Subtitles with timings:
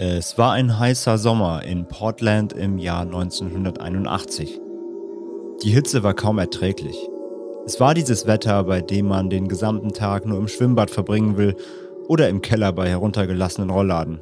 [0.00, 4.60] Es war ein heißer Sommer in Portland im Jahr 1981.
[5.64, 6.96] Die Hitze war kaum erträglich.
[7.66, 11.56] Es war dieses Wetter, bei dem man den gesamten Tag nur im Schwimmbad verbringen will
[12.06, 14.20] oder im Keller bei heruntergelassenen Rollladen.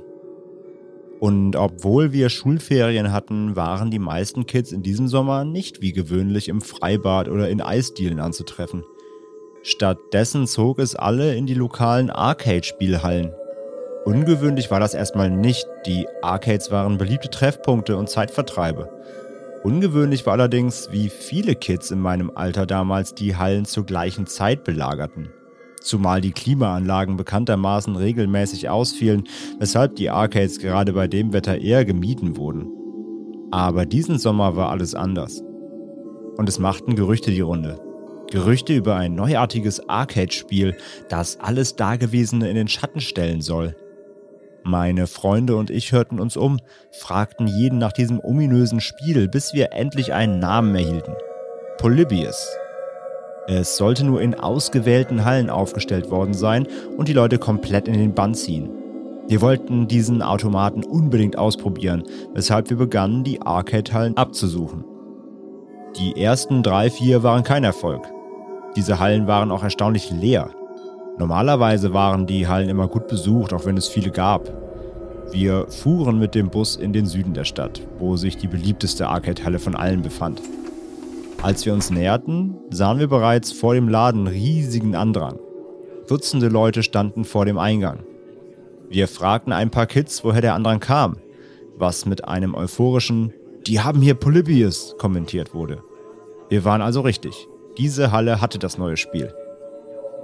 [1.20, 6.48] Und obwohl wir Schulferien hatten, waren die meisten Kids in diesem Sommer nicht wie gewöhnlich
[6.48, 8.82] im Freibad oder in Eisdielen anzutreffen.
[9.62, 13.34] Stattdessen zog es alle in die lokalen Arcade-Spielhallen.
[14.06, 18.88] Ungewöhnlich war das erstmal nicht, die Arcades waren beliebte Treffpunkte und Zeitvertreibe.
[19.64, 24.62] Ungewöhnlich war allerdings, wie viele Kids in meinem Alter damals die Hallen zur gleichen Zeit
[24.62, 25.30] belagerten.
[25.80, 29.24] Zumal die Klimaanlagen bekanntermaßen regelmäßig ausfielen,
[29.58, 32.68] weshalb die Arcades gerade bei dem Wetter eher gemieden wurden.
[33.50, 35.42] Aber diesen Sommer war alles anders.
[36.36, 37.80] Und es machten Gerüchte die Runde.
[38.30, 40.76] Gerüchte über ein neuartiges Arcade-Spiel,
[41.08, 43.74] das alles Dagewesene in den Schatten stellen soll.
[44.68, 46.58] Meine Freunde und ich hörten uns um,
[46.90, 51.12] fragten jeden nach diesem ominösen Spiel, bis wir endlich einen Namen erhielten.
[51.78, 52.48] Polybius.
[53.46, 58.12] Es sollte nur in ausgewählten Hallen aufgestellt worden sein und die Leute komplett in den
[58.12, 58.68] Bann ziehen.
[59.28, 62.02] Wir wollten diesen Automaten unbedingt ausprobieren,
[62.34, 64.84] weshalb wir begannen, die Arcade-Hallen abzusuchen.
[65.96, 68.02] Die ersten drei, vier waren kein Erfolg.
[68.74, 70.50] Diese Hallen waren auch erstaunlich leer.
[71.18, 74.52] Normalerweise waren die Hallen immer gut besucht, auch wenn es viele gab.
[75.32, 79.58] Wir fuhren mit dem Bus in den Süden der Stadt, wo sich die beliebteste Arcade-Halle
[79.58, 80.42] von allen befand.
[81.42, 85.38] Als wir uns näherten, sahen wir bereits vor dem Laden riesigen Andrang.
[86.06, 88.00] Dutzende Leute standen vor dem Eingang.
[88.88, 91.16] Wir fragten ein paar Kids, woher der Andrang kam,
[91.76, 93.32] was mit einem euphorischen
[93.66, 95.82] Die haben hier Polybius kommentiert wurde.
[96.48, 97.48] Wir waren also richtig.
[97.78, 99.32] Diese Halle hatte das neue Spiel.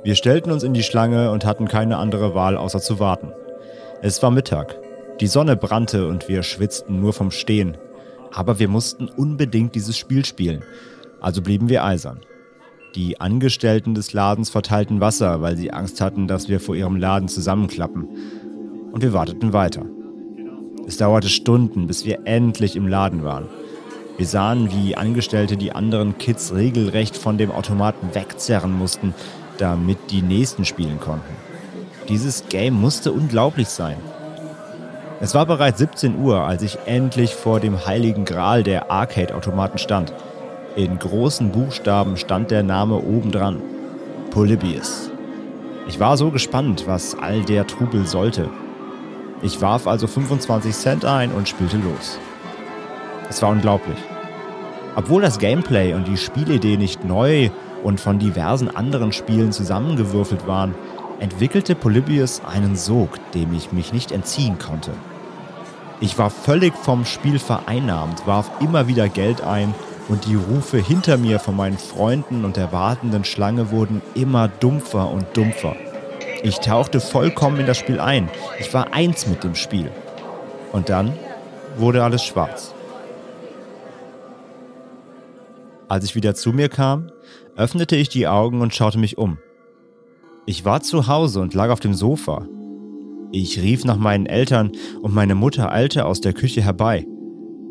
[0.05, 3.33] Wir stellten uns in die Schlange und hatten keine andere Wahl, außer zu warten.
[4.01, 4.77] Es war Mittag.
[5.21, 7.77] Die Sonne brannte und wir schwitzten nur vom Stehen.
[8.33, 10.65] Aber wir mussten unbedingt dieses Spiel spielen.
[11.21, 12.21] Also blieben wir eisern.
[12.97, 17.29] Die Angestellten des Ladens verteilten Wasser, weil sie Angst hatten, dass wir vor ihrem Laden
[17.29, 18.09] zusammenklappen.
[18.91, 19.87] Und wir warteten weiter.
[20.85, 23.47] Es dauerte Stunden, bis wir endlich im Laden waren.
[24.17, 29.15] Wir sahen, wie Angestellte die anderen Kids regelrecht von dem Automaten wegzerren mussten,
[29.63, 31.37] damit die nächsten spielen konnten.
[32.09, 33.97] Dieses Game musste unglaublich sein.
[35.21, 40.13] Es war bereits 17 Uhr, als ich endlich vor dem heiligen Gral der Arcade-Automaten stand.
[40.75, 43.63] In großen Buchstaben stand der Name oben dran.
[44.33, 45.13] Polybius.
[45.87, 48.51] Ich war so gespannt, was all der Trubel sollte.
[49.43, 52.19] Ich warf also 25 Cent ein und spielte los.
[53.29, 53.99] Es war unglaublich.
[54.97, 57.51] Obwohl das Gameplay und die Spielidee nicht neu
[57.83, 60.75] und von diversen anderen Spielen zusammengewürfelt waren,
[61.21, 64.93] entwickelte Polybius einen Sog, dem ich mich nicht entziehen konnte.
[66.01, 69.73] Ich war völlig vom Spiel vereinnahmt, warf immer wieder Geld ein
[70.09, 75.11] und die Rufe hinter mir von meinen Freunden und der wartenden Schlange wurden immer dumpfer
[75.11, 75.77] und dumpfer.
[76.43, 78.29] Ich tauchte vollkommen in das Spiel ein.
[78.59, 79.93] Ich war eins mit dem Spiel.
[80.73, 81.13] Und dann
[81.77, 82.75] wurde alles schwarz.
[85.89, 87.13] Als ich wieder zu mir kam,
[87.57, 89.39] öffnete ich die Augen und schaute mich um.
[90.47, 92.47] Ich war zu Hause und lag auf dem Sofa.
[93.31, 97.07] Ich rief nach meinen Eltern und meine Mutter eilte aus der Küche herbei.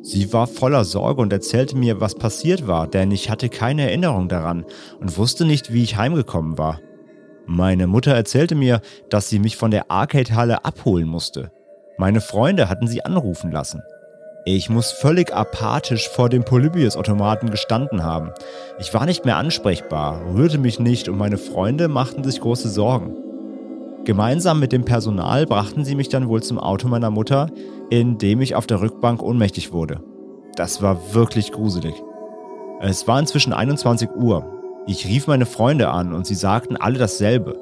[0.02, 4.30] Sie war voller Sorge und erzählte mir, was passiert war, denn ich hatte keine Erinnerung
[4.30, 4.66] daran
[5.00, 6.80] und wusste nicht, wie ich heimgekommen war.
[7.46, 11.52] Meine Mutter erzählte mir, dass sie mich von der Arcade-Halle abholen musste.
[11.98, 13.82] Meine Freunde hatten sie anrufen lassen.
[14.44, 18.32] Ich muss völlig apathisch vor dem Polybius-Automaten gestanden haben.
[18.80, 23.16] Ich war nicht mehr ansprechbar, rührte mich nicht und meine Freunde machten sich große Sorgen.
[24.04, 27.50] Gemeinsam mit dem Personal brachten sie mich dann wohl zum Auto meiner Mutter,
[27.92, 30.00] in dem ich auf der Rückbank ohnmächtig wurde.
[30.56, 31.94] Das war wirklich gruselig.
[32.82, 34.44] Es war inzwischen 21 Uhr.
[34.88, 37.60] Ich rief meine Freunde an und sie sagten alle dasselbe.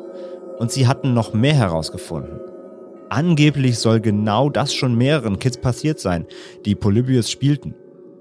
[0.59, 2.39] Und sie hatten noch mehr herausgefunden.
[3.09, 6.27] Angeblich soll genau das schon mehreren Kids passiert sein,
[6.65, 7.73] die Polybius spielten.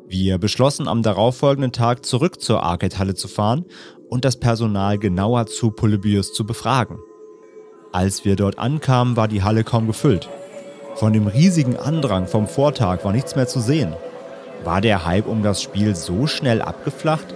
[0.09, 3.67] Wir beschlossen am darauffolgenden Tag zurück zur Arcade-Halle zu fahren
[4.09, 6.99] und das Personal genauer zu Polybius zu befragen.
[7.93, 10.31] Als wir dort ankamen, war die Halle kaum gefüllt.
[10.95, 13.93] Von dem riesigen Andrang vom Vortag war nichts mehr zu sehen.
[14.65, 17.35] War der Hype um das Spiel so schnell abgeflacht?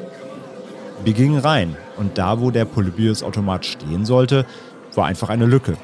[1.05, 4.47] Wir gingen rein und da, wo der Polybius-Automat stehen sollte,
[4.95, 5.77] war einfach eine Lücke.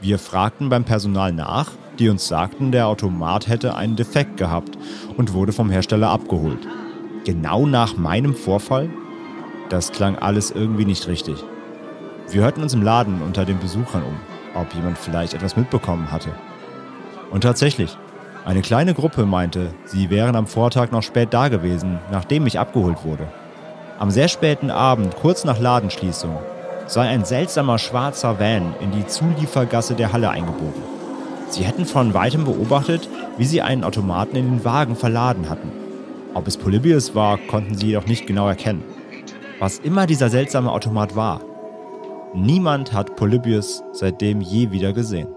[0.00, 4.78] Wir fragten beim Personal nach, die uns sagten, der Automat hätte einen Defekt gehabt
[5.16, 6.60] und wurde vom Hersteller abgeholt.
[7.24, 8.88] Genau nach meinem Vorfall?
[9.70, 11.42] Das klang alles irgendwie nicht richtig.
[12.30, 14.16] Wir hörten uns im Laden unter den Besuchern um,
[14.54, 16.30] ob jemand vielleicht etwas mitbekommen hatte.
[17.32, 17.98] Und tatsächlich,
[18.44, 23.04] eine kleine Gruppe meinte, sie wären am Vortag noch spät da gewesen, nachdem ich abgeholt
[23.04, 23.26] wurde.
[23.98, 26.38] Am sehr späten Abend, kurz nach Ladenschließung,
[26.88, 30.82] sei ein seltsamer schwarzer Van in die Zuliefergasse der Halle eingebogen.
[31.50, 35.70] Sie hätten von weitem beobachtet, wie sie einen Automaten in den Wagen verladen hatten.
[36.34, 38.82] Ob es Polybius war, konnten sie jedoch nicht genau erkennen.
[39.58, 41.40] Was immer dieser seltsame Automat war,
[42.34, 45.28] niemand hat Polybius seitdem je wieder gesehen.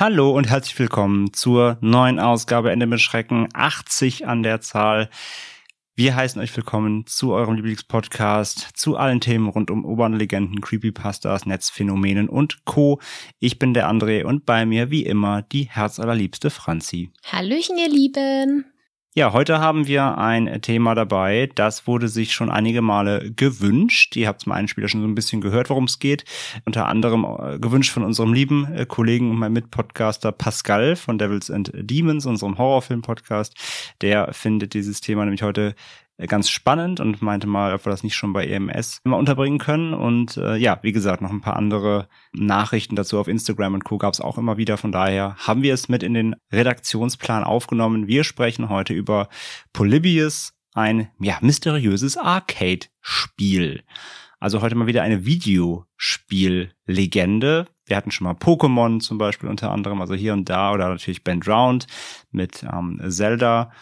[0.00, 5.10] Hallo und herzlich willkommen zur neuen Ausgabe Ende mit Schrecken, 80 an der Zahl.
[5.96, 11.46] Wir heißen euch willkommen zu eurem Lieblingspodcast, zu allen Themen rund um urbane Legenden, Creepypastas,
[11.46, 13.00] Netzphänomenen und Co.
[13.40, 17.10] Ich bin der André und bei mir wie immer die herzallerliebste Franzi.
[17.24, 18.66] Hallöchen, ihr Lieben.
[19.14, 24.14] Ja, heute haben wir ein Thema dabei, das wurde sich schon einige Male gewünscht.
[24.14, 26.24] Ihr habt es im Einspieler schon so ein bisschen gehört, worum es geht.
[26.66, 31.50] Unter anderem äh, gewünscht von unserem lieben äh, Kollegen und meinem Mitpodcaster Pascal von Devils
[31.50, 33.54] and Demons, unserem Horrorfilm-Podcast.
[34.02, 35.74] Der findet dieses Thema nämlich heute
[36.26, 39.94] ganz spannend und meinte mal, ob wir das nicht schon bei EMS immer unterbringen können.
[39.94, 43.98] Und äh, ja, wie gesagt, noch ein paar andere Nachrichten dazu auf Instagram und Co.
[43.98, 44.76] gab es auch immer wieder.
[44.76, 48.08] Von daher haben wir es mit in den Redaktionsplan aufgenommen.
[48.08, 49.28] Wir sprechen heute über
[49.72, 53.84] Polybius, ein ja, mysteriöses Arcade-Spiel.
[54.40, 57.66] Also heute mal wieder eine Videospiel-Legende.
[57.86, 61.24] Wir hatten schon mal Pokémon zum Beispiel unter anderem, also hier und da, oder natürlich
[61.24, 61.88] Band Round
[62.30, 63.72] mit ähm, Zelda.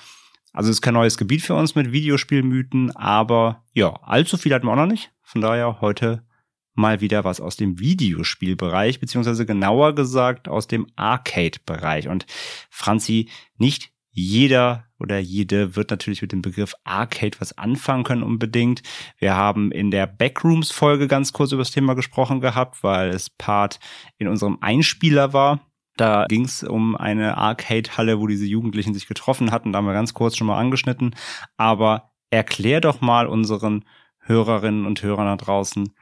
[0.56, 4.64] Also es ist kein neues Gebiet für uns mit Videospielmythen, aber ja, allzu viel hatten
[4.64, 5.12] wir auch noch nicht.
[5.22, 6.24] Von daher heute
[6.72, 12.08] mal wieder was aus dem Videospielbereich, beziehungsweise genauer gesagt aus dem Arcade-Bereich.
[12.08, 12.24] Und
[12.70, 18.82] Franzi, nicht jeder oder jede wird natürlich mit dem Begriff Arcade was anfangen können unbedingt.
[19.18, 23.78] Wir haben in der Backrooms-Folge ganz kurz über das Thema gesprochen gehabt, weil es Part
[24.16, 25.65] in unserem Einspieler war.
[25.96, 29.72] Da ging es um eine Arcade-Halle, wo diese Jugendlichen sich getroffen hatten.
[29.72, 31.14] Da haben wir ganz kurz schon mal angeschnitten.
[31.56, 33.84] Aber erklär doch mal unseren
[34.18, 35.94] Hörerinnen und Hörern da draußen,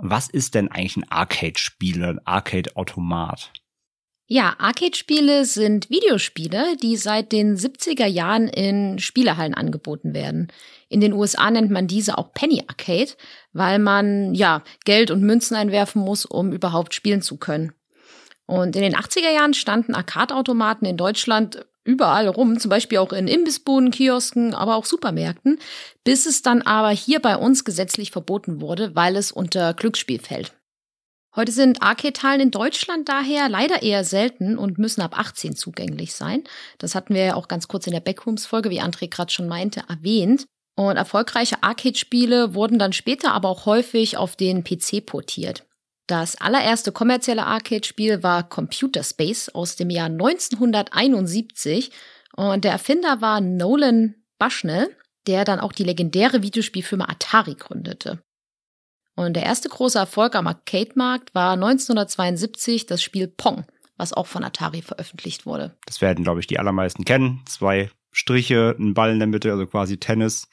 [0.00, 3.52] was ist denn eigentlich ein Arcade-Spiel, ein Arcade-Automat?
[4.30, 10.52] Ja, Arcade-Spiele sind Videospiele, die seit den 70er Jahren in Spielehallen angeboten werden.
[10.90, 13.12] In den USA nennt man diese auch Penny Arcade,
[13.52, 17.72] weil man ja Geld und Münzen einwerfen muss, um überhaupt spielen zu können.
[18.48, 23.28] Und in den 80er Jahren standen Arcade-Automaten in Deutschland überall rum, zum Beispiel auch in
[23.28, 25.58] Imbissbuden, Kiosken, aber auch Supermärkten,
[26.02, 30.54] bis es dann aber hier bei uns gesetzlich verboten wurde, weil es unter Glücksspiel fällt.
[31.36, 36.42] Heute sind Arcade-Hallen in Deutschland daher leider eher selten und müssen ab 18 zugänglich sein.
[36.78, 39.82] Das hatten wir ja auch ganz kurz in der Backrooms-Folge, wie André gerade schon meinte,
[39.88, 40.46] erwähnt.
[40.74, 45.67] Und erfolgreiche Arcade-Spiele wurden dann später aber auch häufig auf den PC portiert.
[46.08, 51.92] Das allererste kommerzielle Arcade-Spiel war Computer Space aus dem Jahr 1971
[52.34, 54.96] und der Erfinder war Nolan Bushnell,
[55.26, 58.22] der dann auch die legendäre Videospielfirma Atari gründete.
[59.16, 63.66] Und der erste große Erfolg am Arcade-Markt war 1972 das Spiel Pong,
[63.98, 65.76] was auch von Atari veröffentlicht wurde.
[65.84, 67.42] Das werden, glaube ich, die allermeisten kennen.
[67.44, 70.48] Zwei Striche, ein Ball in der Mitte, also quasi Tennis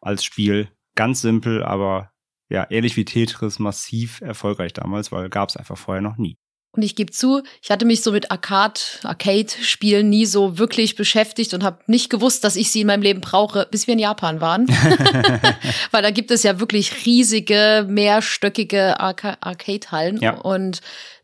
[0.00, 0.68] als Spiel.
[0.94, 2.12] Ganz simpel, aber
[2.50, 6.36] ja, ähnlich wie Tetris massiv erfolgreich damals, weil gab es einfach vorher noch nie.
[6.72, 11.52] Und ich gebe zu, ich hatte mich so mit Arcade, Arcade-Spielen nie so wirklich beschäftigt
[11.52, 14.40] und habe nicht gewusst, dass ich sie in meinem Leben brauche, bis wir in Japan
[14.40, 14.68] waren.
[15.90, 20.18] Weil da gibt es ja wirklich riesige, mehrstöckige Arca Arcade-Hallen.
[20.18, 20.34] Ja.
[20.34, 20.80] Und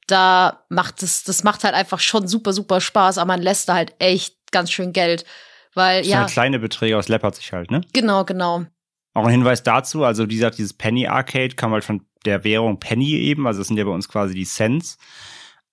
[0.09, 3.75] da macht es, das macht halt einfach schon super, super Spaß, aber man lässt da
[3.75, 5.25] halt echt ganz schön Geld.
[5.75, 6.19] Weil, Das ja.
[6.21, 7.83] halt kleine Beträge aus läppert sich halt, ne?
[7.93, 8.67] Genau, genau.
[9.17, 13.13] Auch ein Hinweis dazu, also dieser, dieses Penny Arcade kam halt von der Währung Penny
[13.15, 14.99] eben, also das sind ja bei uns quasi die Cents.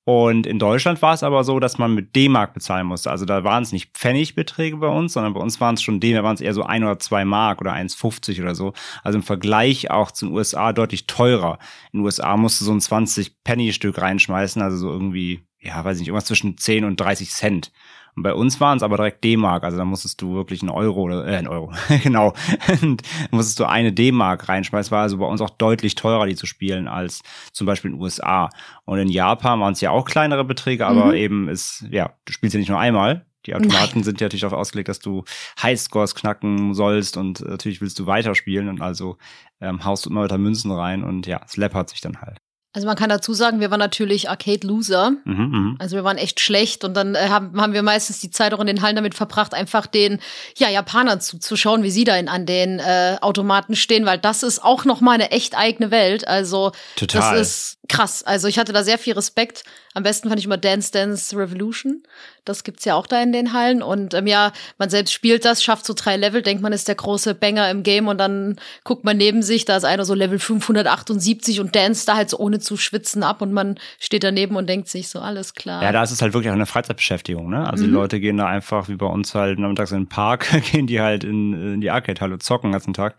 [0.06, 3.12] Und in Deutschland war es aber so, dass man mit D-Mark bezahlen musste.
[3.12, 6.14] Also da waren es nicht Pfennigbeträge bei uns, sondern bei uns waren es schon D,
[6.14, 8.72] da waren es eher so ein oder zwei Mark oder 1,50 oder so.
[9.04, 11.60] Also im Vergleich auch zu den USA deutlich teurer.
[11.92, 16.08] In den USA musste so ein 20 Penny-Stück reinschmeißen, also so irgendwie, ja, weiß nicht,
[16.08, 17.74] irgendwas zwischen 10 und 30 Cent.
[18.16, 21.02] Und bei uns waren es aber direkt D-Mark, also da musstest du wirklich einen Euro
[21.02, 21.72] oder äh, einen Euro,
[22.04, 22.34] genau,
[22.82, 23.02] und
[23.32, 24.88] musstest du eine D-Mark reinschmeißen.
[24.88, 27.98] Es war also bei uns auch deutlich teurer, die zu spielen, als zum Beispiel in
[27.98, 28.50] den USA.
[28.86, 31.14] Und in Japan waren es ja auch kleinere Beträge, aber Mhm.
[31.16, 33.26] eben ist, ja, du spielst ja nicht nur einmal.
[33.46, 34.04] Die Automaten Nein.
[34.04, 35.26] sind ja natürlich darauf ausgelegt, dass du
[35.62, 39.18] Highscores knacken sollst und äh, natürlich willst du weiterspielen und also
[39.60, 42.38] ähm, haust du immer weiter Münzen rein und ja, es läppert sich dann halt.
[42.74, 45.12] Also man kann dazu sagen, wir waren natürlich Arcade-Loser.
[45.26, 45.76] Mhm, mhm.
[45.78, 48.60] Also wir waren echt schlecht und dann äh, haben, haben wir meistens die Zeit auch
[48.60, 50.20] in den Hallen damit verbracht, einfach den
[50.58, 54.64] ja, Japanern zuzuschauen, wie sie da in, an den äh, Automaten stehen, weil das ist
[54.64, 56.28] auch noch mal eine echt eigene Welt.
[56.28, 57.36] Also Total.
[57.36, 58.24] das ist krass.
[58.24, 59.64] Also ich hatte da sehr viel Respekt.
[59.94, 62.02] Am besten fand ich immer Dance Dance Revolution.
[62.46, 63.82] Das gibt's ja auch da in den Hallen.
[63.82, 66.96] Und ähm, ja, man selbst spielt das, schafft so drei Level, denkt man ist der
[66.96, 70.40] große Banger im Game und dann guckt man neben sich, da ist einer so Level
[70.40, 74.68] 578 und dance da halt so ohne zu schwitzen ab und man steht daneben und
[74.68, 75.82] denkt sich so, alles klar.
[75.84, 77.70] Ja, da ist es halt wirklich auch eine Freizeitbeschäftigung, ne?
[77.70, 77.96] Also die Mhm.
[77.96, 81.24] Leute gehen da einfach wie bei uns halt nachmittags in den Park, gehen die halt
[81.24, 83.16] in, in die Arcade-Halle zocken den ganzen Tag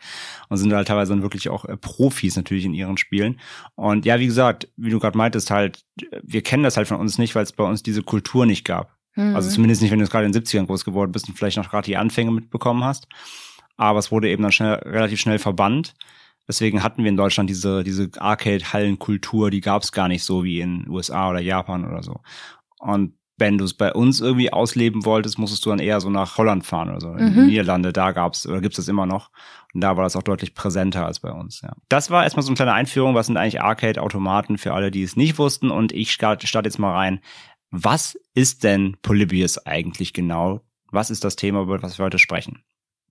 [0.49, 3.41] und sind halt teilweise dann wirklich auch äh, Profis natürlich in ihren Spielen.
[3.75, 5.85] Und ja, wie gesagt, wie du gerade meintest, halt,
[6.23, 8.97] wir kennen das halt von uns nicht, weil es bei uns diese Kultur nicht gab.
[9.15, 9.35] Mhm.
[9.37, 11.57] Also zumindest nicht, wenn du jetzt gerade in den 70ern groß geworden bist und vielleicht
[11.57, 13.07] noch gerade die Anfänge mitbekommen hast.
[13.77, 15.95] Aber es wurde eben dann schnell, relativ schnell verbannt.
[16.47, 20.61] Deswegen hatten wir in Deutschland diese, diese Arcade-Hallenkultur, die gab es gar nicht so wie
[20.61, 22.21] in USA oder Japan oder so.
[22.79, 26.39] Und wenn du es bei uns irgendwie ausleben wolltest, musstest du dann eher so nach
[26.39, 27.13] Holland fahren oder so.
[27.15, 27.47] In die Mhm.
[27.47, 29.31] Niederlande, da gab's oder gibt's das immer noch.
[29.75, 31.61] Und da war das auch deutlich präsenter als bei uns.
[31.61, 31.73] Ja.
[31.89, 35.17] Das war erstmal so eine kleine Einführung, was sind eigentlich Arcade-Automaten für alle, die es
[35.17, 35.71] nicht wussten.
[35.71, 37.21] Und ich starte start jetzt mal rein.
[37.71, 40.61] Was ist denn Polybius eigentlich genau?
[40.91, 42.63] Was ist das Thema, über das wir heute sprechen?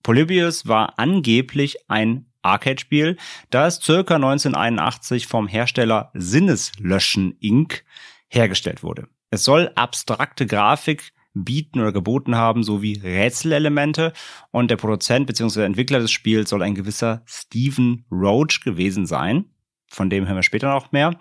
[0.02, 3.16] Polybius war angeblich ein Arcade-Spiel,
[3.50, 7.84] das circa 1981 vom Hersteller Sinneslöschen Inc.
[8.28, 9.08] hergestellt wurde.
[9.30, 14.12] Es soll abstrakte Grafik bieten oder geboten haben, sowie Rätselelemente.
[14.50, 15.64] Und der Produzent bzw.
[15.64, 19.46] Entwickler des Spiels soll ein gewisser Stephen Roach gewesen sein.
[19.88, 21.18] Von dem hören wir später noch mehr.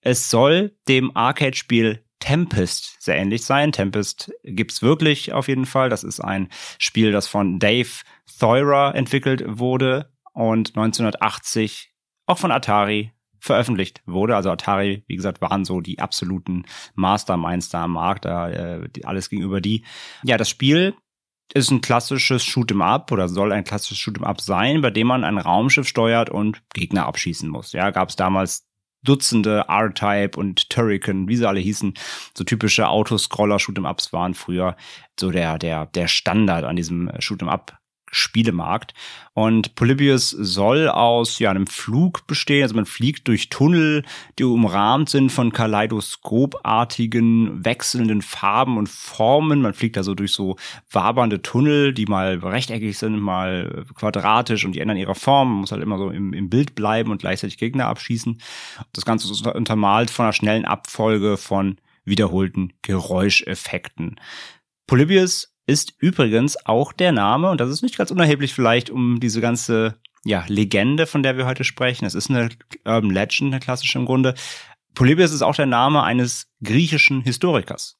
[0.00, 3.72] Es soll dem Arcade-Spiel Tempest sehr ähnlich sein.
[3.72, 5.90] Tempest gibt's wirklich auf jeden Fall.
[5.90, 7.88] Das ist ein Spiel, das von Dave
[8.38, 11.92] Thoira entwickelt wurde und 1980
[12.26, 13.12] auch von Atari
[13.44, 14.36] veröffentlicht wurde.
[14.36, 19.28] Also Atari, wie gesagt, waren so die absoluten Masterminds da am Markt, da äh, alles
[19.28, 19.84] gegenüber die.
[20.22, 20.94] Ja, das Spiel
[21.52, 25.24] ist ein klassisches Shoot'em Up oder soll ein klassisches Shoot'em Up sein, bei dem man
[25.24, 27.72] ein Raumschiff steuert und Gegner abschießen muss.
[27.72, 28.66] Ja, gab es damals
[29.04, 31.92] Dutzende R-Type und Turrican, wie sie alle hießen,
[32.34, 34.74] so typische Autoscroller Shoot'em Ups waren früher
[35.20, 37.78] so der der der Standard an diesem Shoot'em Up
[38.14, 38.94] Spielemarkt.
[39.34, 42.62] Und Polybius soll aus ja, einem Flug bestehen.
[42.62, 44.04] Also man fliegt durch Tunnel,
[44.38, 49.60] die umrahmt sind von kaleidoskopartigen, wechselnden Farben und Formen.
[49.60, 50.56] Man fliegt also durch so
[50.90, 55.48] wabernde Tunnel, die mal rechteckig sind, mal quadratisch und die ändern ihre Form.
[55.48, 58.40] Man muss halt immer so im, im Bild bleiben und gleichzeitig Gegner abschießen.
[58.92, 64.20] Das Ganze ist untermalt von einer schnellen Abfolge von wiederholten Geräuscheffekten.
[64.86, 69.40] Polybius ist übrigens auch der Name, und das ist nicht ganz unerheblich vielleicht, um diese
[69.40, 72.04] ganze ja, Legende, von der wir heute sprechen.
[72.04, 72.50] Es ist eine
[72.84, 74.34] Urban Legend, eine klassische im Grunde.
[74.94, 77.98] Polybius ist auch der Name eines griechischen Historikers.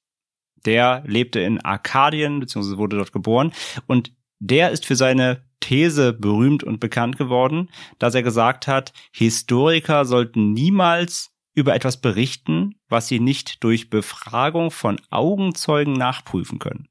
[0.65, 3.53] Der lebte in Arkadien, beziehungsweise wurde dort geboren.
[3.87, 10.05] Und der ist für seine These berühmt und bekannt geworden, dass er gesagt hat, Historiker
[10.05, 16.89] sollten niemals über etwas berichten, was sie nicht durch Befragung von Augenzeugen nachprüfen können.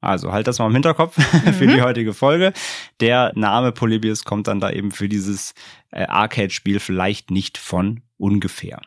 [0.00, 1.14] Also halt das mal im Hinterkopf
[1.58, 2.52] für die heutige Folge.
[3.00, 5.54] Der Name Polybius kommt dann da eben für dieses
[5.90, 8.80] äh, Arcade-Spiel vielleicht nicht von ungefähr.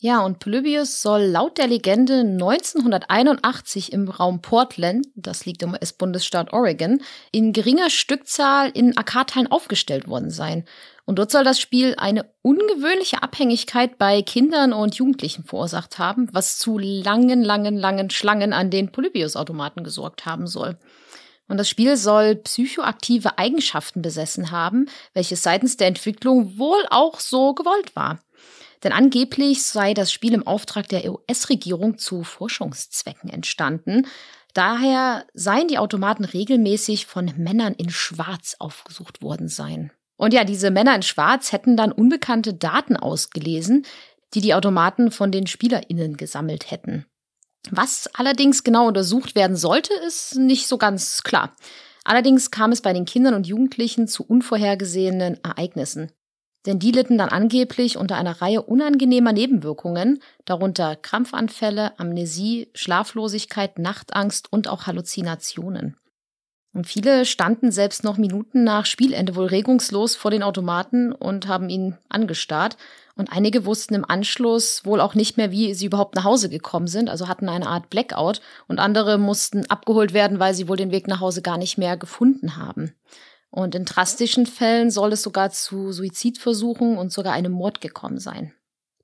[0.00, 6.52] Ja, und Polybius soll laut der Legende 1981 im Raum Portland, das liegt im US-Bundesstaat
[6.52, 7.02] Oregon,
[7.32, 10.64] in geringer Stückzahl in Arkadhallen aufgestellt worden sein.
[11.04, 16.58] Und dort soll das Spiel eine ungewöhnliche Abhängigkeit bei Kindern und Jugendlichen verursacht haben, was
[16.58, 20.78] zu langen, langen, langen Schlangen an den Polybius-Automaten gesorgt haben soll.
[21.48, 27.52] Und das Spiel soll psychoaktive Eigenschaften besessen haben, welches seitens der Entwicklung wohl auch so
[27.52, 28.20] gewollt war.
[28.82, 34.06] Denn angeblich sei das Spiel im Auftrag der US-Regierung zu Forschungszwecken entstanden.
[34.54, 39.90] Daher seien die Automaten regelmäßig von Männern in Schwarz aufgesucht worden sein.
[40.16, 43.86] Und ja, diese Männer in Schwarz hätten dann unbekannte Daten ausgelesen,
[44.34, 47.06] die die Automaten von den SpielerInnen gesammelt hätten.
[47.70, 51.54] Was allerdings genau untersucht werden sollte, ist nicht so ganz klar.
[52.04, 56.10] Allerdings kam es bei den Kindern und Jugendlichen zu unvorhergesehenen Ereignissen.
[56.68, 64.52] Denn die litten dann angeblich unter einer Reihe unangenehmer Nebenwirkungen, darunter Krampfanfälle, Amnesie, Schlaflosigkeit, Nachtangst
[64.52, 65.96] und auch Halluzinationen.
[66.74, 71.70] Und viele standen selbst noch Minuten nach Spielende wohl regungslos vor den Automaten und haben
[71.70, 72.76] ihn angestarrt.
[73.16, 76.86] Und einige wussten im Anschluss wohl auch nicht mehr, wie sie überhaupt nach Hause gekommen
[76.86, 78.42] sind, also hatten eine Art Blackout.
[78.66, 81.96] Und andere mussten abgeholt werden, weil sie wohl den Weg nach Hause gar nicht mehr
[81.96, 82.92] gefunden haben.
[83.50, 88.52] Und in drastischen Fällen soll es sogar zu Suizidversuchen und sogar einem Mord gekommen sein.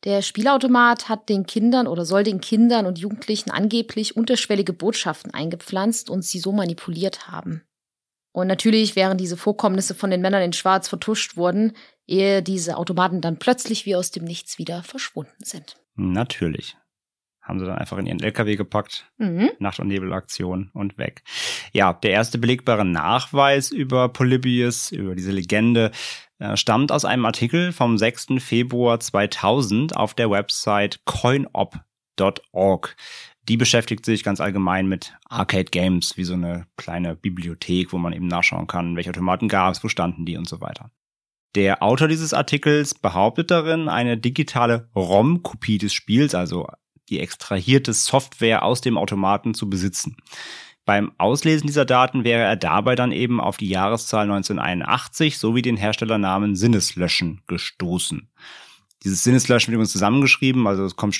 [0.04, 6.10] Der Spielautomat hat den Kindern oder soll den Kindern und Jugendlichen angeblich unterschwellige Botschaften eingepflanzt
[6.10, 7.62] und sie so manipuliert haben.
[8.32, 11.72] Und natürlich wären diese Vorkommnisse von den Männern in Schwarz vertuscht worden,
[12.06, 15.76] ehe diese Automaten dann plötzlich wie aus dem Nichts wieder verschwunden sind.
[15.94, 16.76] Natürlich.
[17.44, 19.50] Haben sie dann einfach in ihren LKW gepackt, mhm.
[19.58, 21.22] Nacht- und Nebelaktion und weg.
[21.72, 25.90] Ja, der erste belegbare Nachweis über Polybius, über diese Legende,
[26.38, 28.40] äh, stammt aus einem Artikel vom 6.
[28.40, 32.96] Februar 2000 auf der Website coinop.org.
[33.46, 38.14] Die beschäftigt sich ganz allgemein mit Arcade Games, wie so eine kleine Bibliothek, wo man
[38.14, 40.90] eben nachschauen kann, welche Automaten gab es, wo standen die und so weiter.
[41.54, 46.66] Der Autor dieses Artikels behauptet darin, eine digitale ROM-Kopie des Spiels, also
[47.08, 50.16] die extrahierte Software aus dem Automaten zu besitzen.
[50.84, 55.78] Beim Auslesen dieser Daten wäre er dabei dann eben auf die Jahreszahl 1981 sowie den
[55.78, 58.28] Herstellernamen Sinneslöschen gestoßen.
[59.02, 61.18] Dieses Sinneslöschen wird übrigens zusammengeschrieben, also es kommt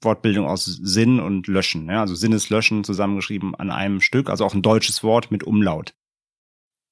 [0.00, 4.62] Wortbildung aus Sinn und Löschen, ja, also Sinneslöschen zusammengeschrieben an einem Stück, also auch ein
[4.62, 5.94] deutsches Wort mit Umlaut.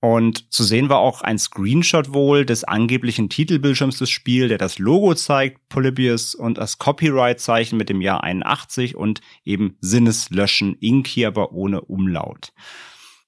[0.01, 4.79] Und zu sehen war auch ein Screenshot wohl des angeblichen Titelbildschirms des Spiels, der das
[4.79, 11.53] Logo zeigt, Polybius, und das Copyright-Zeichen mit dem Jahr 81 und eben Sinneslöschen, hier aber
[11.53, 12.53] ohne Umlaut.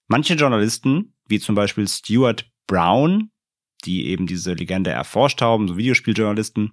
[0.08, 3.30] Manche Journalisten, wie zum Beispiel Stuart Brown,
[3.84, 6.72] die eben diese Legende erforscht haben, so Videospieljournalisten,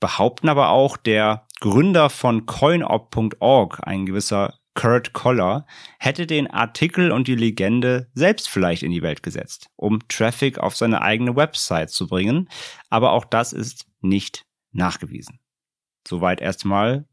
[0.00, 5.66] behaupten aber auch, der Gründer von coinop.org, ein gewisser Kurt Koller,
[5.98, 10.76] hätte den Artikel und die Legende selbst vielleicht in die Welt gesetzt, um Traffic auf
[10.76, 12.48] seine eigene Website zu bringen.
[12.90, 15.38] Aber auch das ist nicht nachgewiesen.
[16.06, 17.06] Soweit erstmal,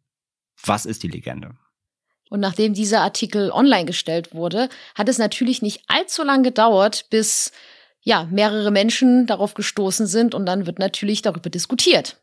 [0.66, 1.56] was ist die Legende?
[2.30, 7.52] Und nachdem dieser Artikel online gestellt wurde, hat es natürlich nicht allzu lange gedauert, bis
[8.04, 12.18] ja, mehrere Menschen darauf gestoßen sind und dann wird natürlich darüber diskutiert.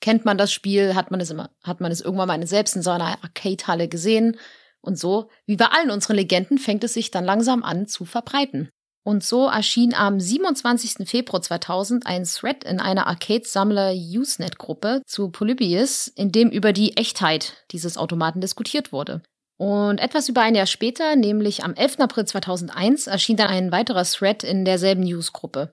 [0.00, 0.94] Kennt man das Spiel?
[0.94, 4.36] Hat man es immer, hat man es irgendwann mal selbst in so einer Arcade-Halle gesehen?
[4.80, 8.70] Und so, wie bei allen unseren Legenden, fängt es sich dann langsam an zu verbreiten.
[9.06, 11.08] Und so erschien am 27.
[11.08, 17.64] Februar 2000 ein Thread in einer Arcade-Sammler Usenet-Gruppe zu Polybius, in dem über die Echtheit
[17.70, 19.22] dieses Automaten diskutiert wurde.
[19.58, 22.00] Und etwas über ein Jahr später, nämlich am 11.
[22.00, 25.72] April 2001, erschien dann ein weiterer Thread in derselben Newsgruppe.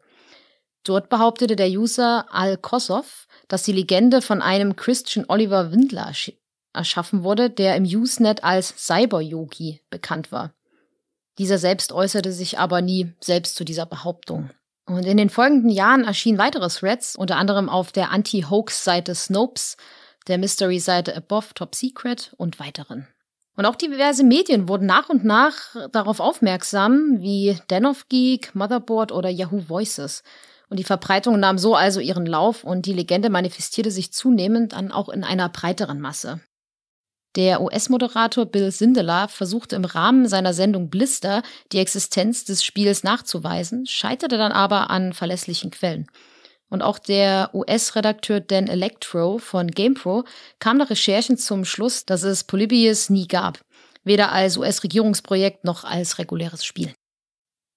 [0.83, 6.13] Dort behauptete der User Al Kossoff, dass die Legende von einem Christian Oliver Windler
[6.73, 10.53] erschaffen wurde, der im Usenet als Cyber-Yogi bekannt war.
[11.38, 14.51] Dieser selbst äußerte sich aber nie selbst zu dieser Behauptung.
[14.86, 19.77] Und in den folgenden Jahren erschienen weitere Threads, unter anderem auf der Anti-Hoax-Seite Snopes,
[20.27, 23.07] der Mystery-Seite Above Top Secret und weiteren.
[23.55, 29.12] Und auch diverse Medien wurden nach und nach darauf aufmerksam, wie Den of Geek, Motherboard
[29.12, 30.23] oder Yahoo Voices.
[30.69, 34.91] Und die Verbreitung nahm so also ihren Lauf und die Legende manifestierte sich zunehmend dann
[34.91, 36.41] auch in einer breiteren Masse.
[37.36, 41.41] Der US-Moderator Bill Sindelar versuchte im Rahmen seiner Sendung Blister
[41.72, 46.08] die Existenz des Spiels nachzuweisen, scheiterte dann aber an verlässlichen Quellen.
[46.69, 50.26] Und auch der US-Redakteur Dan Electro von GamePro
[50.60, 53.60] kam nach Recherchen zum Schluss, dass es Polybius nie gab,
[54.04, 56.93] weder als US-Regierungsprojekt noch als reguläres Spiel.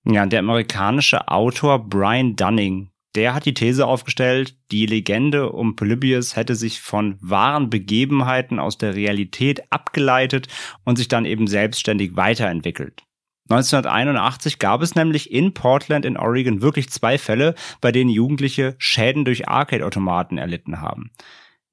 [0.07, 6.37] Ja, der amerikanische Autor Brian Dunning der hat die These aufgestellt, die Legende um Polybius
[6.37, 10.49] hätte sich von wahren Begebenheiten aus der Realität abgeleitet
[10.85, 13.03] und sich dann eben selbstständig weiterentwickelt.
[13.49, 19.25] 1981 gab es nämlich in Portland in Oregon wirklich zwei Fälle, bei denen Jugendliche Schäden
[19.25, 21.11] durch Arcade-Automaten erlitten haben.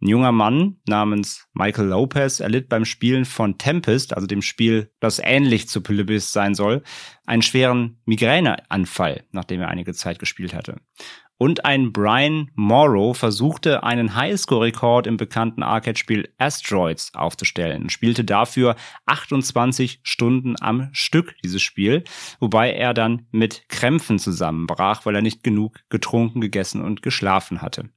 [0.03, 5.19] Ein junger Mann namens Michael Lopez erlitt beim Spielen von Tempest, also dem Spiel, das
[5.23, 6.83] ähnlich zu Polybius sein soll,
[7.25, 10.81] einen schweren Migräneanfall, nachdem er einige Zeit gespielt hatte.
[11.43, 18.77] Und ein Brian Morrow versuchte einen Highscore-Rekord im bekannten Arcade-Spiel Asteroids aufzustellen und spielte dafür
[19.07, 22.05] 28 Stunden am Stück dieses Spiel,
[22.39, 27.89] wobei er dann mit Krämpfen zusammenbrach, weil er nicht genug getrunken, gegessen und geschlafen hatte.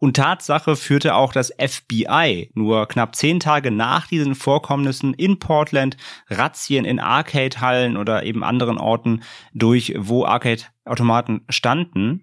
[0.00, 5.98] Und Tatsache führte auch das FBI nur knapp zehn Tage nach diesen Vorkommnissen in Portland
[6.28, 9.22] Razzien in Arcade-Hallen oder eben anderen Orten
[9.52, 12.22] durch, wo Arcade-Automaten standen.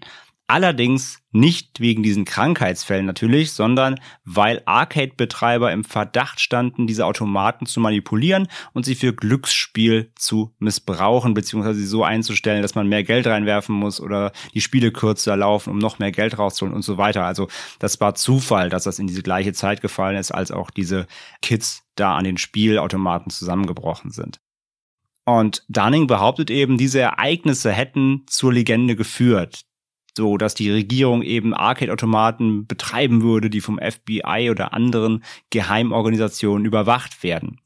[0.49, 7.81] Allerdings nicht wegen diesen Krankheitsfällen natürlich, sondern weil Arcade-Betreiber im Verdacht standen, diese Automaten zu
[7.81, 13.27] manipulieren und sie für Glücksspiel zu missbrauchen, beziehungsweise sie so einzustellen, dass man mehr Geld
[13.27, 17.25] reinwerfen muss oder die Spiele kürzer laufen, um noch mehr Geld rauszuholen und so weiter.
[17.25, 21.07] Also das war Zufall, dass das in diese gleiche Zeit gefallen ist, als auch diese
[21.41, 24.39] Kids da an den Spielautomaten zusammengebrochen sind.
[25.25, 29.65] Und Dunning behauptet eben, diese Ereignisse hätten zur Legende geführt
[30.17, 37.23] so dass die Regierung eben Arcade-Automaten betreiben würde, die vom FBI oder anderen Geheimorganisationen überwacht
[37.23, 37.61] werden.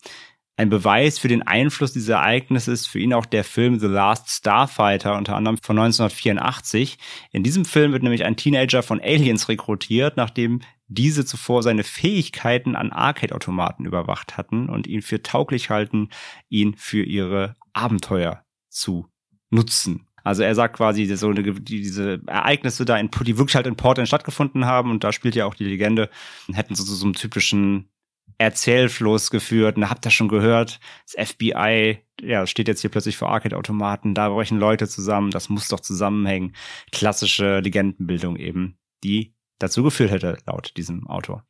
[0.57, 4.29] Ein Beweis für den Einfluss dieser Ereignisse ist für ihn auch der Film The Last
[4.29, 6.99] Starfighter, unter anderem von 1984.
[7.31, 12.75] In diesem Film wird nämlich ein Teenager von Aliens rekrutiert, nachdem diese zuvor seine Fähigkeiten
[12.75, 16.09] an Arcade-Automaten überwacht hatten und ihn für tauglich halten,
[16.49, 19.07] ihn für ihre Abenteuer zu
[19.49, 20.05] nutzen.
[20.23, 24.07] Also er sagt quasi, so eine, diese Ereignisse da, in, die wirklich halt in Portland
[24.07, 26.09] stattgefunden haben, und da spielt ja auch die Legende,
[26.53, 27.89] hätten so, so, so einen typischen
[28.37, 29.77] Erzählfluss geführt.
[29.77, 34.29] Und habt ihr schon gehört, das FBI, ja, steht jetzt hier plötzlich vor Arcade-Automaten, da
[34.29, 36.55] brechen Leute zusammen, das muss doch zusammenhängen.
[36.91, 41.45] Klassische Legendenbildung eben, die dazu geführt hätte, laut diesem Autor.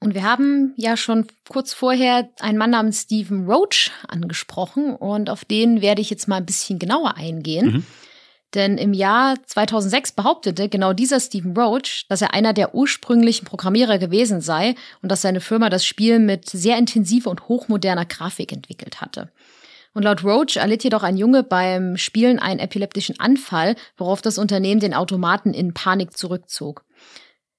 [0.00, 5.44] Und wir haben ja schon kurz vorher einen Mann namens Stephen Roach angesprochen und auf
[5.44, 7.66] den werde ich jetzt mal ein bisschen genauer eingehen.
[7.66, 7.86] Mhm.
[8.54, 13.98] Denn im Jahr 2006 behauptete genau dieser Stephen Roach, dass er einer der ursprünglichen Programmierer
[13.98, 19.00] gewesen sei und dass seine Firma das Spiel mit sehr intensiver und hochmoderner Grafik entwickelt
[19.02, 19.30] hatte.
[19.92, 24.80] Und laut Roach erlitt jedoch ein Junge beim Spielen einen epileptischen Anfall, worauf das Unternehmen
[24.80, 26.84] den Automaten in Panik zurückzog.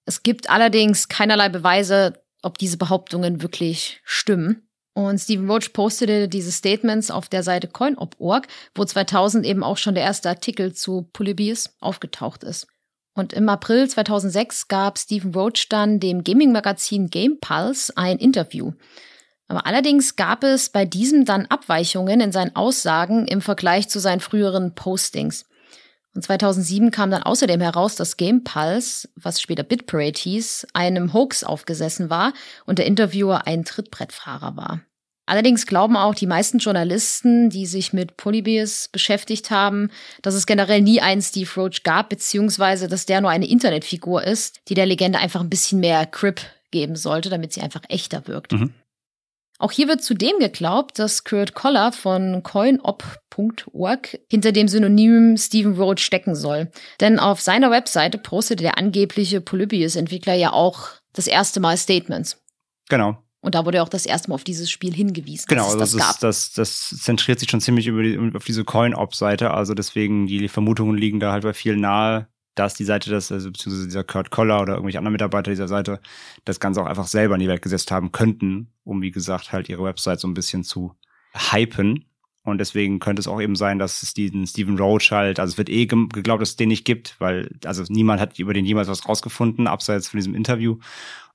[0.06, 4.67] Es gibt allerdings keinerlei Beweise, ob diese Behauptungen wirklich stimmen.
[4.93, 9.95] Und Stephen Roach postete diese Statements auf der Seite coinop.org, wo 2000 eben auch schon
[9.95, 12.67] der erste Artikel zu Polybius aufgetaucht ist.
[13.13, 18.73] Und im April 2006 gab Stephen Roach dann dem Gaming-Magazin Game Pulse ein Interview.
[19.47, 24.19] Aber allerdings gab es bei diesem dann Abweichungen in seinen Aussagen im Vergleich zu seinen
[24.19, 25.45] früheren Postings.
[26.19, 31.45] Und 2007 kam dann außerdem heraus, dass Game Pulse, was später BitParade hieß, einem Hoax
[31.45, 32.34] aufgesessen war
[32.65, 34.82] und der Interviewer ein Trittbrettfahrer war.
[35.27, 40.82] Allerdings glauben auch die meisten Journalisten, die sich mit Polybius beschäftigt haben, dass es generell
[40.82, 45.19] nie einen Steve Roach gab, beziehungsweise dass der nur eine Internetfigur ist, die der Legende
[45.19, 48.51] einfach ein bisschen mehr Grip geben sollte, damit sie einfach echter wirkt.
[48.51, 48.73] Mhm.
[49.60, 56.00] Auch hier wird zudem geglaubt, dass Kurt Koller von coinop.org hinter dem Synonym Stephen Roach
[56.00, 56.72] stecken soll.
[57.02, 62.41] Denn auf seiner Webseite postete der angebliche Polybius-Entwickler ja auch das erste Mal Statements.
[62.88, 63.22] Genau.
[63.41, 65.45] Und da wurde auch das erste Mal auf dieses Spiel hingewiesen.
[65.50, 68.63] Genau, es das, das, ist, das, das zentriert sich schon ziemlich über die, auf diese
[68.63, 69.52] Coin-Op-Seite.
[69.52, 72.28] Also deswegen, die Vermutungen liegen da halt bei vielen nahe,
[72.60, 76.02] dass die Seite das, also beziehungsweise dieser Kurt Koller oder irgendwelche anderen Mitarbeiter dieser Seite
[76.43, 79.69] das Ganze auch einfach selber in die Welt gesetzt haben könnten, um wie gesagt halt
[79.69, 80.93] ihre Website so ein bisschen zu
[81.34, 82.04] hypen.
[82.43, 85.58] Und deswegen könnte es auch eben sein, dass es diesen Stephen Roach halt, also es
[85.58, 88.89] wird eh geglaubt, dass es den nicht gibt, weil also niemand hat über den jemals
[88.89, 90.74] was rausgefunden, abseits von diesem Interview.
[90.74, 90.82] Und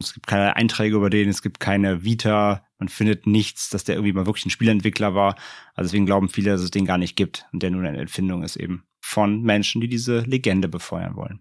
[0.00, 3.94] es gibt keine Einträge über den, es gibt keine Vita, man findet nichts, dass der
[3.94, 5.36] irgendwie mal wirklich ein Spielentwickler war.
[5.74, 8.42] Also deswegen glauben viele, dass es den gar nicht gibt und der nur eine Erfindung
[8.42, 11.40] ist eben von Menschen, die diese Legende befeuern wollen.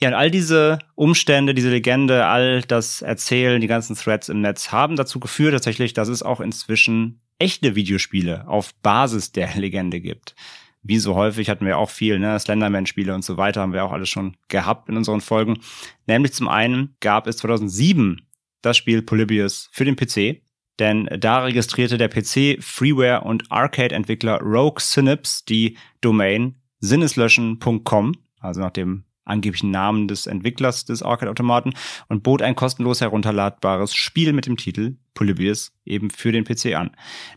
[0.00, 4.70] Ja, und all diese Umstände, diese Legende, all das Erzählen, die ganzen Threads im Netz
[4.70, 10.34] haben dazu geführt tatsächlich, dass es auch inzwischen echte Videospiele auf Basis der Legende gibt.
[10.82, 13.92] Wie so häufig hatten wir auch viel, ne, Slenderman-Spiele und so weiter haben wir auch
[13.92, 15.60] alles schon gehabt in unseren Folgen.
[16.06, 18.20] Nämlich zum einen gab es 2007
[18.60, 20.42] das Spiel Polybius für den PC,
[20.78, 28.70] denn da registrierte der PC, Freeware und Arcade-Entwickler Rogue Synapse die Domain sinneslöschen.com, also nach
[28.70, 31.74] dem angeblichen Namen des Entwicklers des Arcade-Automaten
[32.08, 36.90] und bot ein kostenlos herunterladbares Spiel mit dem Titel Polybius eben für den PC an.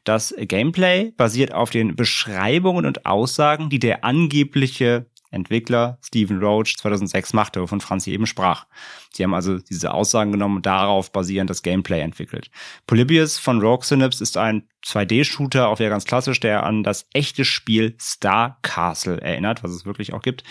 [0.04, 7.34] Das Gameplay basiert auf den Beschreibungen und Aussagen, die der angebliche Entwickler Stephen Roach 2006
[7.34, 8.66] machte, wovon Franzi eben sprach.
[9.14, 12.52] Sie haben also diese Aussagen genommen und darauf basierend das Gameplay entwickelt.
[12.86, 17.46] Polybius von Rogue Synapse ist ein 2D-Shooter, auch wieder ganz klassisch, der an das echte
[17.46, 20.44] Spiel Star Castle erinnert, was es wirklich auch gibt.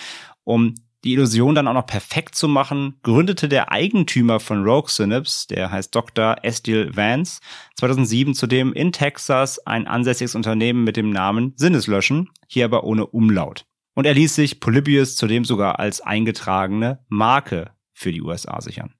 [0.45, 5.49] Um die Illusion dann auch noch perfekt zu machen, gründete der Eigentümer von Rogue Synapse,
[5.49, 6.37] der heißt Dr.
[6.43, 7.41] Estil Vance,
[7.77, 13.65] 2007 zudem in Texas ein ansässiges Unternehmen mit dem Namen Sinneslöschen, hier aber ohne Umlaut.
[13.95, 18.95] Und er ließ sich Polybius zudem sogar als eingetragene Marke für die USA sichern.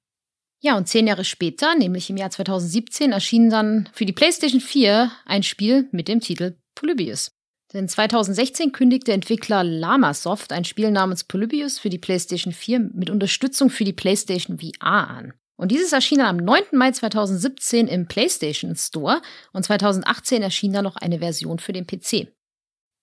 [0.59, 5.11] Ja, und zehn Jahre später, nämlich im Jahr 2017, erschien dann für die PlayStation 4
[5.25, 7.31] ein Spiel mit dem Titel Polybius.
[7.73, 13.69] Denn 2016 kündigte Entwickler Lamasoft ein Spiel namens Polybius für die PlayStation 4 mit Unterstützung
[13.69, 15.33] für die PlayStation VR an.
[15.55, 16.63] Und dieses erschien dann am 9.
[16.73, 19.21] Mai 2017 im PlayStation Store
[19.53, 22.27] und 2018 erschien dann noch eine Version für den PC.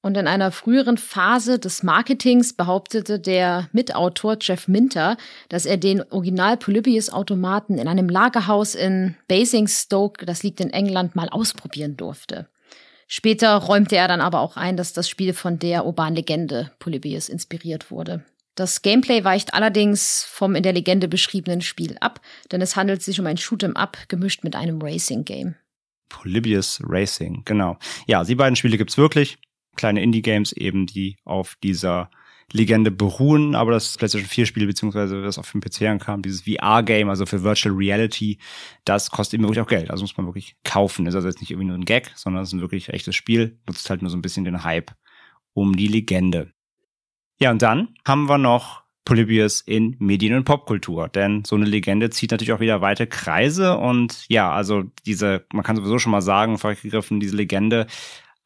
[0.01, 5.17] Und in einer früheren Phase des Marketings behauptete der Mitautor Jeff Minter,
[5.49, 11.29] dass er den Original Polybius-Automaten in einem Lagerhaus in Basingstoke, das liegt in England, mal
[11.29, 12.49] ausprobieren durfte.
[13.09, 17.29] Später räumte er dann aber auch ein, dass das Spiel von der urbanen Legende Polybius
[17.29, 18.25] inspiriert wurde.
[18.55, 22.21] Das Gameplay weicht allerdings vom in der Legende beschriebenen Spiel ab,
[22.53, 25.57] denn es handelt sich um ein Shoot'em Up gemischt mit einem Racing-Game.
[26.09, 27.79] Polybius Racing, genau.
[28.07, 29.39] Ja, die beiden Spiele gibt's wirklich
[29.79, 32.11] kleine Indie-Games eben, die auf dieser
[32.53, 37.11] Legende beruhen, aber das PlayStation 4 Spiel, beziehungsweise das auf dem PC ankam, dieses VR-Game,
[37.11, 38.39] also für Virtual Reality,
[38.85, 39.91] das kostet eben wirklich auch Geld.
[39.91, 41.05] Also muss man wirklich kaufen.
[41.05, 43.15] Das ist also jetzt nicht irgendwie nur ein Gag, sondern es ist ein wirklich echtes
[43.15, 44.93] Spiel, nutzt halt nur so ein bisschen den Hype
[45.53, 46.53] um die Legende.
[47.39, 51.09] Ja, und dann haben wir noch Polybius in Medien- und Popkultur.
[51.09, 53.79] Denn so eine Legende zieht natürlich auch wieder weite Kreise.
[53.79, 57.87] Und ja, also diese, man kann sowieso schon mal sagen, vorweggegriffen, diese Legende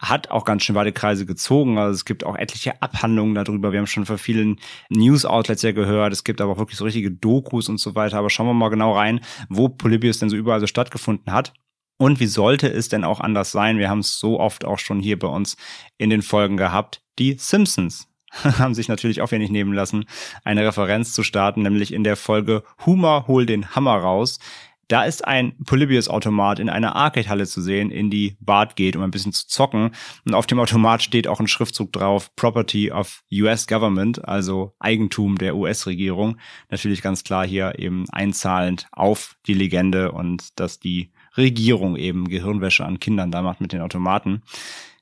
[0.03, 1.79] hat auch ganz schön weite Kreise gezogen.
[1.79, 3.71] Also es gibt auch etliche Abhandlungen darüber.
[3.71, 4.59] Wir haben schon von vielen
[4.91, 6.13] News-Outlets ja gehört.
[6.13, 8.19] Es gibt aber auch wirklich so richtige Dokus und so weiter.
[8.19, 11.53] Aber schauen wir mal genau rein, wo Polybius denn so überall so stattgefunden hat.
[11.99, 13.79] Und wie sollte es denn auch anders sein?
[13.79, 15.57] Wir haben es so oft auch schon hier bei uns
[15.99, 17.03] in den Folgen gehabt.
[17.21, 20.07] Die Simpsons haben sich natürlich auch nicht nehmen lassen,
[20.43, 24.41] eine Referenz zu starten, nämlich in der Folge Humor hol den Hammer raus.
[24.89, 29.11] Da ist ein Polybius-Automat in einer Arcade-Halle zu sehen, in die Bart geht, um ein
[29.11, 29.91] bisschen zu zocken.
[30.27, 35.39] Und auf dem Automat steht auch ein Schriftzug drauf, Property of US Government, also Eigentum
[35.39, 36.37] der US-Regierung.
[36.71, 42.85] Natürlich ganz klar hier eben einzahlend auf die Legende und dass die Regierung eben Gehirnwäsche
[42.85, 44.43] an Kindern da macht mit den Automaten.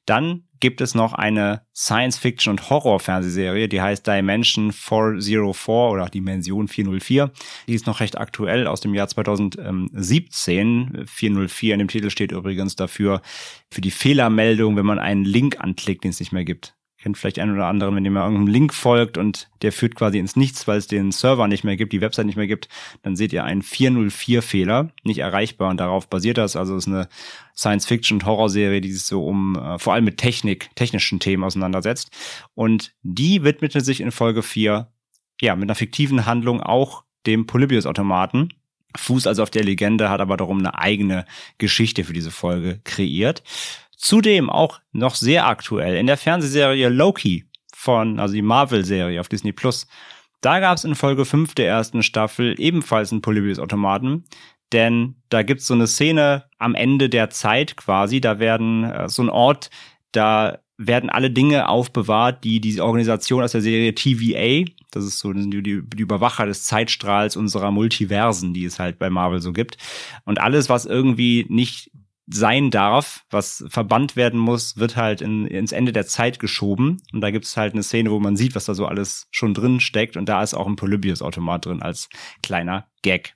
[0.06, 7.32] Dann gibt es noch eine Science-Fiction- und Horror-Fernsehserie, die heißt Dimension 404 oder Dimension 404.
[7.66, 11.04] Die ist noch recht aktuell aus dem Jahr 2017.
[11.06, 13.22] 404 in dem Titel steht übrigens dafür
[13.70, 17.38] für die Fehlermeldung, wenn man einen Link anklickt, den es nicht mehr gibt kennt vielleicht
[17.38, 20.68] ein oder anderen, wenn dem mal irgendeinem Link folgt und der führt quasi ins Nichts,
[20.68, 22.68] weil es den Server nicht mehr gibt, die Website nicht mehr gibt,
[23.02, 26.56] dann seht ihr einen 404-Fehler, nicht erreichbar und darauf basiert das.
[26.56, 27.08] Also es ist eine
[27.56, 32.10] Science-Fiction- und Horrorserie, die sich so um äh, vor allem mit Technik, technischen Themen auseinandersetzt.
[32.54, 34.88] Und die widmete sich in Folge 4
[35.40, 38.50] ja, mit einer fiktiven Handlung auch dem Polybius-Automaten.
[38.96, 41.24] Fuß also auf der Legende, hat aber darum eine eigene
[41.58, 43.42] Geschichte für diese Folge kreiert.
[44.00, 49.52] Zudem auch noch sehr aktuell in der Fernsehserie Loki von, also die Marvel-Serie auf Disney
[49.52, 49.86] Plus.
[50.40, 54.24] Da gab es in Folge 5 der ersten Staffel ebenfalls einen Polybius-Automaten,
[54.72, 59.22] denn da gibt's so eine Szene am Ende der Zeit quasi, da werden äh, so
[59.22, 59.68] ein Ort,
[60.12, 65.34] da werden alle Dinge aufbewahrt, die die Organisation aus der Serie TVA, das ist so
[65.34, 69.76] die, die, die Überwacher des Zeitstrahls unserer Multiversen, die es halt bei Marvel so gibt.
[70.24, 71.90] Und alles, was irgendwie nicht
[72.32, 77.02] sein darf, was verbannt werden muss, wird halt in, ins Ende der Zeit geschoben.
[77.12, 79.54] Und da gibt es halt eine Szene, wo man sieht, was da so alles schon
[79.54, 80.16] drin steckt.
[80.16, 82.08] Und da ist auch ein Polybius-Automat drin als
[82.42, 83.34] kleiner Gag.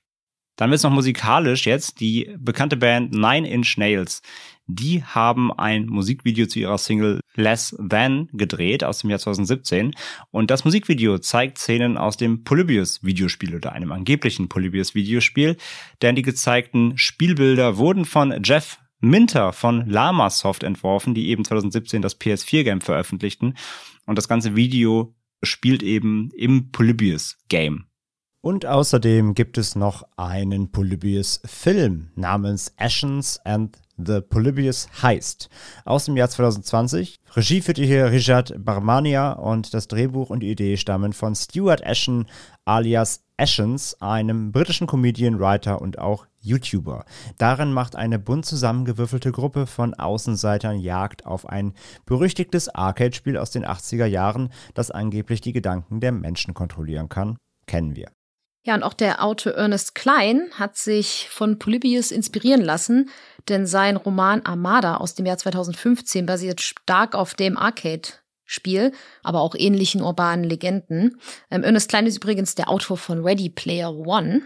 [0.57, 4.23] Dann wird es noch musikalisch jetzt die bekannte Band Nine Inch Nails.
[4.67, 9.95] Die haben ein Musikvideo zu ihrer Single Less Than gedreht aus dem Jahr 2017.
[10.31, 15.57] Und das Musikvideo zeigt Szenen aus dem Polybius-Videospiel oder einem angeblichen Polybius-Videospiel.
[16.01, 22.21] Denn die gezeigten Spielbilder wurden von Jeff Minter von Lamasoft entworfen, die eben 2017 das
[22.21, 23.55] PS4-Game veröffentlichten.
[24.07, 27.87] Und das ganze Video spielt eben im Polybius-Game.
[28.41, 35.49] Und außerdem gibt es noch einen Polybius-Film namens Ashes and The Polybius Heist
[35.87, 37.21] aus dem Jahr 2020.
[37.37, 42.27] Regie führte hier Richard Barmania und das Drehbuch und die Idee stammen von Stuart Ashen
[42.67, 47.05] alias Ashens, einem britischen Comedian, Writer und auch YouTuber.
[47.39, 51.75] Darin macht eine bunt zusammengewürfelte Gruppe von Außenseitern Jagd auf ein
[52.07, 57.37] berüchtigtes Arcade-Spiel aus den 80er Jahren, das angeblich die Gedanken der Menschen kontrollieren kann.
[57.67, 58.11] Kennen wir.
[58.67, 63.11] Ja, und auch der Autor Ernest Klein hat sich von Polybius inspirieren lassen,
[63.49, 69.55] denn sein Roman Armada aus dem Jahr 2015 basiert stark auf dem Arcade-Spiel, aber auch
[69.55, 71.21] ähnlichen urbanen Legenden.
[71.51, 74.41] Ähm, Ernest Klein ist übrigens der Autor von Ready Player One.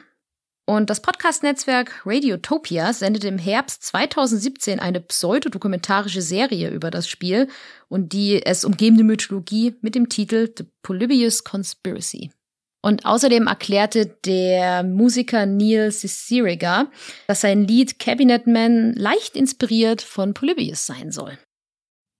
[0.68, 7.48] Und das Podcast-Netzwerk Radiotopia sendet im Herbst 2017 eine pseudodokumentarische Serie über das Spiel
[7.88, 12.33] und die es umgebende Mythologie mit dem Titel The Polybius Conspiracy.
[12.83, 16.88] Und außerdem erklärte der Musiker Neil Cicierega,
[17.28, 21.38] dass sein Lied Cabinet Man leicht inspiriert von Polybius sein soll.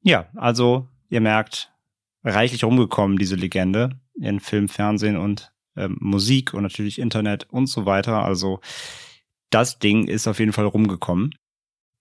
[0.00, 1.70] Ja, also ihr merkt,
[2.24, 7.87] reichlich rumgekommen, diese Legende in Film, Fernsehen und ähm, Musik und natürlich Internet und so
[7.87, 8.23] weiter.
[8.25, 8.61] Also
[9.51, 11.35] das Ding ist auf jeden Fall rumgekommen.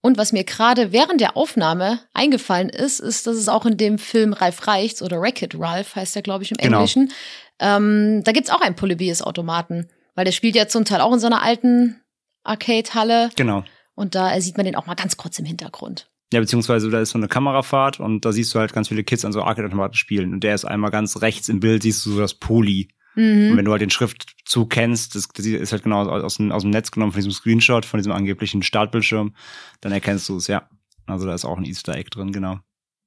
[0.01, 3.97] Und was mir gerade während der Aufnahme eingefallen ist, ist, dass es auch in dem
[3.97, 6.77] Film Ralf Reichts oder Wreck-It Ralph heißt der, glaube ich, im Genau.
[6.77, 7.11] Englischen.
[7.59, 11.27] Ähm, da gibt's auch einen Polybius-Automaten, weil der spielt ja zum Teil auch in so
[11.27, 11.99] einer alten
[12.43, 13.63] Arcade-Halle Genau.
[13.95, 16.09] und da sieht man den auch mal ganz kurz im Hintergrund.
[16.31, 19.23] Ja, beziehungsweise da ist so eine Kamerafahrt und da siehst du halt ganz viele Kids
[19.25, 20.33] an so Arcade-Automaten spielen.
[20.33, 22.89] Und der ist einmal ganz rechts im Bild, siehst du so das Poly.
[23.17, 23.57] Und Mhm.
[23.57, 26.61] wenn du halt den Schriftzug kennst, das, das ist halt genau aus, aus, dem, aus
[26.61, 29.33] dem Netz genommen, von diesem Screenshot, von diesem angeblichen Startbildschirm,
[29.81, 30.69] dann erkennst du es, ja.
[31.07, 32.59] Also da ist auch ein Easter Egg drin, genau.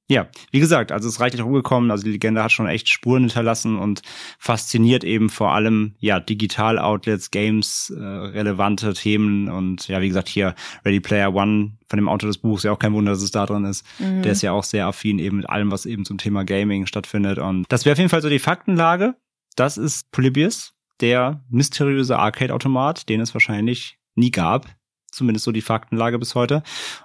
[0.09, 3.21] Ja, wie gesagt, also es ist reichlich rumgekommen, also die Legende hat schon echt Spuren
[3.23, 4.01] hinterlassen und
[4.39, 10.53] fasziniert eben vor allem, ja, Digital-Outlets, Games, äh, relevante Themen und ja, wie gesagt, hier
[10.83, 13.45] Ready Player One von dem Autor des Buchs, ja auch kein Wunder, dass es da
[13.45, 13.85] drin ist.
[13.99, 14.23] Mhm.
[14.23, 17.37] Der ist ja auch sehr affin eben mit allem, was eben zum Thema Gaming stattfindet.
[17.39, 19.15] Und das wäre auf jeden Fall so die Faktenlage.
[19.55, 24.67] Das ist Polybius, der mysteriöse Arcade-Automat, den es wahrscheinlich nie gab.
[25.11, 26.63] Zumindest so die Faktenlage bis heute.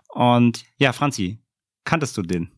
[0.08, 1.38] Und ja, Franzi,
[1.84, 2.50] kanntest du den?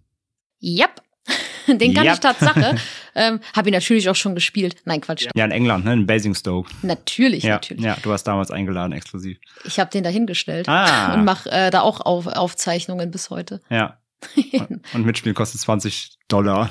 [0.62, 1.02] Yep.
[1.68, 2.14] Den kann Yep.
[2.14, 2.76] ich Tatsache.
[3.14, 4.76] ähm, Habe ihn natürlich auch schon gespielt.
[4.86, 5.26] Nein, Quatsch.
[5.34, 5.92] Ja, in England, ne?
[5.92, 6.70] In Basingstoke.
[6.80, 7.84] Natürlich, Ja, natürlich.
[7.84, 9.36] ja, du warst damals eingeladen, exklusiv.
[9.64, 11.12] Ich habe den dahingestellt Ah.
[11.14, 13.60] und mache äh, da auch auf, Aufzeichnungen bis heute.
[13.68, 13.98] Ja.
[14.34, 16.70] Und, und Mitspielen kostet 20 Dollar.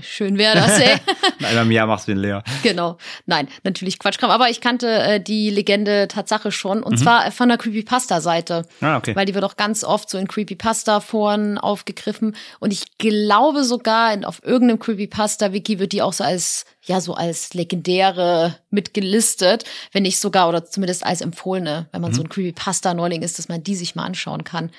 [0.00, 0.96] Schön wäre das, ey.
[1.44, 2.42] Einmal im Jahr machst du den leer.
[2.62, 2.98] genau.
[3.26, 4.30] Nein, natürlich Quatschkram.
[4.30, 6.82] Aber ich kannte äh, die Legende Tatsache schon.
[6.82, 8.66] Und zwar von der Creepypasta-Seite.
[8.80, 9.14] Ah, okay.
[9.14, 12.36] Weil die wird auch ganz oft so in Creepypasta-Foren aufgegriffen.
[12.60, 17.14] Und ich glaube sogar, in, auf irgendeinem Creepypasta-Wiki wird die auch so als, ja, so
[17.14, 19.64] als legendäre mitgelistet.
[19.92, 23.62] Wenn nicht sogar, oder zumindest als empfohlene, wenn man so ein Creepypasta-Neuling ist, dass man
[23.62, 24.70] die sich mal anschauen kann.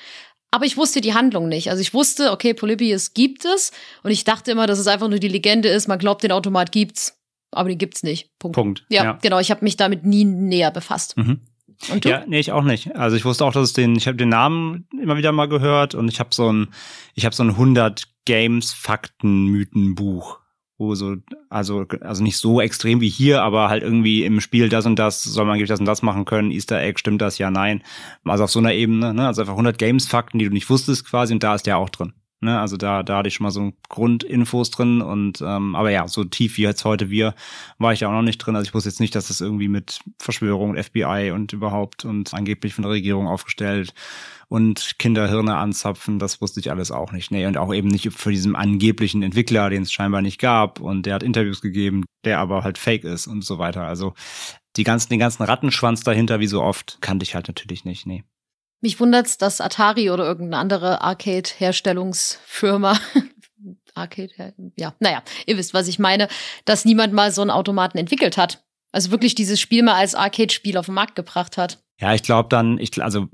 [0.51, 1.69] Aber ich wusste die Handlung nicht.
[1.69, 3.71] Also ich wusste, okay, Polybius gibt es.
[4.03, 5.88] Und ich dachte immer, dass es einfach nur die Legende ist.
[5.88, 7.17] Man glaubt, den Automat gibt's.
[7.51, 8.29] Aber den gibt's nicht.
[8.39, 8.55] Punkt.
[8.55, 8.86] Punkt.
[8.89, 9.12] Ja, Ja.
[9.21, 9.39] genau.
[9.39, 11.17] Ich habe mich damit nie näher befasst.
[11.17, 11.41] Mhm.
[11.91, 12.10] Und du?
[12.10, 12.95] Ja, nee, ich auch nicht.
[12.95, 15.93] Also ich wusste auch, dass es den, ich habe den Namen immer wieder mal gehört
[15.95, 16.69] und ich habe so ein,
[17.13, 20.39] ich habe so ein 100 Games Fakten Mythen Buch,
[20.77, 21.15] wo so,
[21.49, 25.23] also also nicht so extrem wie hier, aber halt irgendwie im Spiel das und das
[25.23, 26.51] soll man angeblich das und das machen können.
[26.51, 27.37] Easter Egg, stimmt das?
[27.37, 27.83] Ja, nein.
[28.23, 29.27] Also auf so einer Ebene, ne?
[29.27, 31.89] Also einfach 100 Games Fakten, die du nicht wusstest quasi und da ist der auch
[31.89, 32.13] drin.
[32.39, 36.07] Ne, also da, da hatte ich schon mal so Grundinfos drin und ähm, aber ja,
[36.07, 37.33] so tief wie jetzt heute wir,
[37.79, 38.55] war ich da auch noch nicht drin.
[38.55, 42.35] Also ich wusste jetzt nicht, dass das irgendwie mit Verschwörung und FBI und überhaupt und
[42.35, 43.95] angeblich von der Regierung aufgestellt
[44.49, 47.31] und Kinderhirne anzapfen, das wusste ich alles auch nicht.
[47.31, 51.05] Nee, und auch eben nicht für diesen angeblichen Entwickler, den es scheinbar nicht gab und
[51.05, 53.83] der hat Interviews gegeben, der aber halt fake ist und so weiter.
[53.83, 54.13] Also
[54.77, 58.23] die ganzen, den ganzen Rattenschwanz dahinter, wie so oft, kannte ich halt natürlich nicht, nee.
[58.79, 62.99] Mich wundert's, dass Atari oder irgendeine andere Arcade-Herstellungsfirma,
[63.95, 66.27] Arcade, ja, naja, ihr wisst, was ich meine,
[66.65, 68.63] dass niemand mal so einen Automaten entwickelt hat.
[68.91, 71.79] Also wirklich dieses Spiel mal als Arcade-Spiel auf den Markt gebracht hat.
[71.99, 73.27] Ja, ich glaube dann, ich, also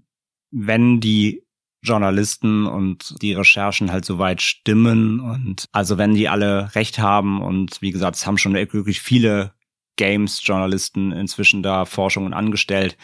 [0.53, 1.43] wenn die
[1.81, 7.81] Journalisten und die Recherchen halt soweit stimmen und also wenn die alle recht haben und
[7.81, 9.53] wie gesagt, es haben schon wirklich viele
[9.97, 12.97] Games-Journalisten inzwischen da Forschungen angestellt,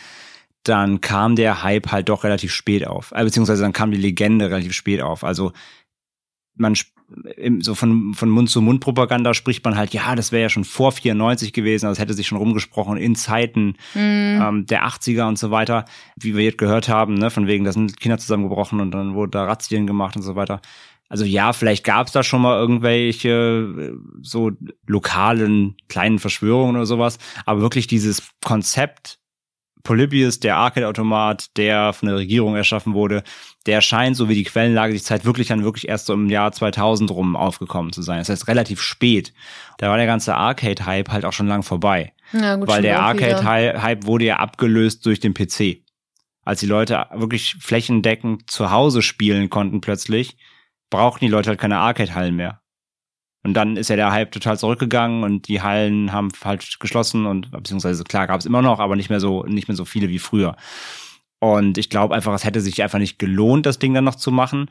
[0.63, 3.11] dann kam der Hype halt doch relativ spät auf.
[3.11, 5.23] Äh, beziehungsweise dann kam die Legende relativ spät auf.
[5.23, 5.51] Also
[6.55, 6.75] man
[7.37, 10.49] im- so von, von Mund zu Mund Propaganda spricht man halt, ja, das wäre ja
[10.49, 13.75] schon vor 94 gewesen, also es hätte sich schon rumgesprochen in Zeiten
[14.41, 17.71] ähm, der 80er und so weiter, wie wir jetzt gehört haben, ne, von wegen, da
[17.71, 20.61] sind Kinder zusammengebrochen und dann wurde da Razzien gemacht und so weiter.
[21.11, 24.51] Also ja, vielleicht gab es da schon mal irgendwelche äh, so
[24.85, 29.17] lokalen kleinen Verschwörungen oder sowas, aber wirklich dieses Konzept
[29.83, 33.23] Polybius, der Arcade-Automat, der von der Regierung erschaffen wurde,
[33.65, 36.51] der scheint, so wie die Quellenlage sich zeigt, wirklich dann wirklich erst so im Jahr
[36.51, 38.19] 2000 rum aufgekommen zu sein.
[38.19, 39.33] Das heißt, relativ spät.
[39.77, 42.13] Da war der ganze Arcade-Hype halt auch schon lang vorbei.
[42.33, 43.01] Ja, gut, weil der.
[43.01, 45.83] Arcade-Hype wurde ja abgelöst durch den PC.
[46.43, 50.37] Als die Leute wirklich flächendeckend zu Hause spielen konnten plötzlich,
[50.89, 52.58] brauchten die Leute halt keine Arcade-Hallen mehr.
[53.43, 57.51] Und dann ist ja der Hype total zurückgegangen und die Hallen haben halt geschlossen und
[57.51, 60.19] beziehungsweise klar gab es immer noch, aber nicht mehr so nicht mehr so viele wie
[60.19, 60.55] früher.
[61.39, 64.31] Und ich glaube einfach, es hätte sich einfach nicht gelohnt, das Ding dann noch zu
[64.31, 64.69] machen.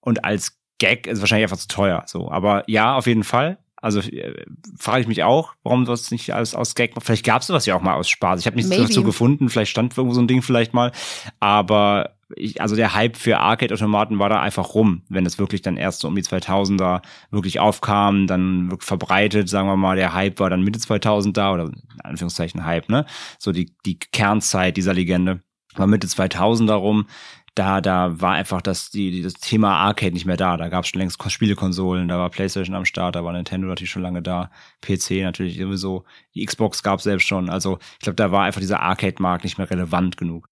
[0.00, 2.04] Und als Gag ist es wahrscheinlich einfach zu teuer.
[2.06, 3.58] So, aber ja, auf jeden Fall.
[3.76, 4.44] Also äh,
[4.78, 6.94] frage ich mich auch, warum das nicht alles aus Gag.
[7.00, 8.40] Vielleicht gab es sowas ja auch mal aus Spaß.
[8.40, 8.84] Ich habe nichts Maybe.
[8.84, 9.50] dazu gefunden.
[9.50, 10.92] Vielleicht stand irgendwo so ein Ding vielleicht mal.
[11.38, 15.76] Aber ich, also der Hype für Arcade-Automaten war da einfach rum, wenn es wirklich dann
[15.76, 20.50] erst so um die 2000er wirklich aufkam, dann verbreitet, sagen wir mal, der Hype war
[20.50, 23.06] dann Mitte 2000 da oder in Anführungszeichen Hype, ne?
[23.38, 25.42] So die, die Kernzeit dieser Legende
[25.76, 27.06] war Mitte 2000er rum.
[27.54, 30.56] da, da war einfach das, die, das Thema Arcade nicht mehr da.
[30.58, 33.66] Da gab es schon längst Ko- Spielekonsolen, da war PlayStation am Start, da war Nintendo
[33.68, 34.50] natürlich schon lange da,
[34.82, 36.04] PC natürlich sowieso,
[36.34, 37.48] die Xbox gab es selbst schon.
[37.48, 40.48] Also ich glaube, da war einfach dieser Arcade-Markt nicht mehr relevant genug.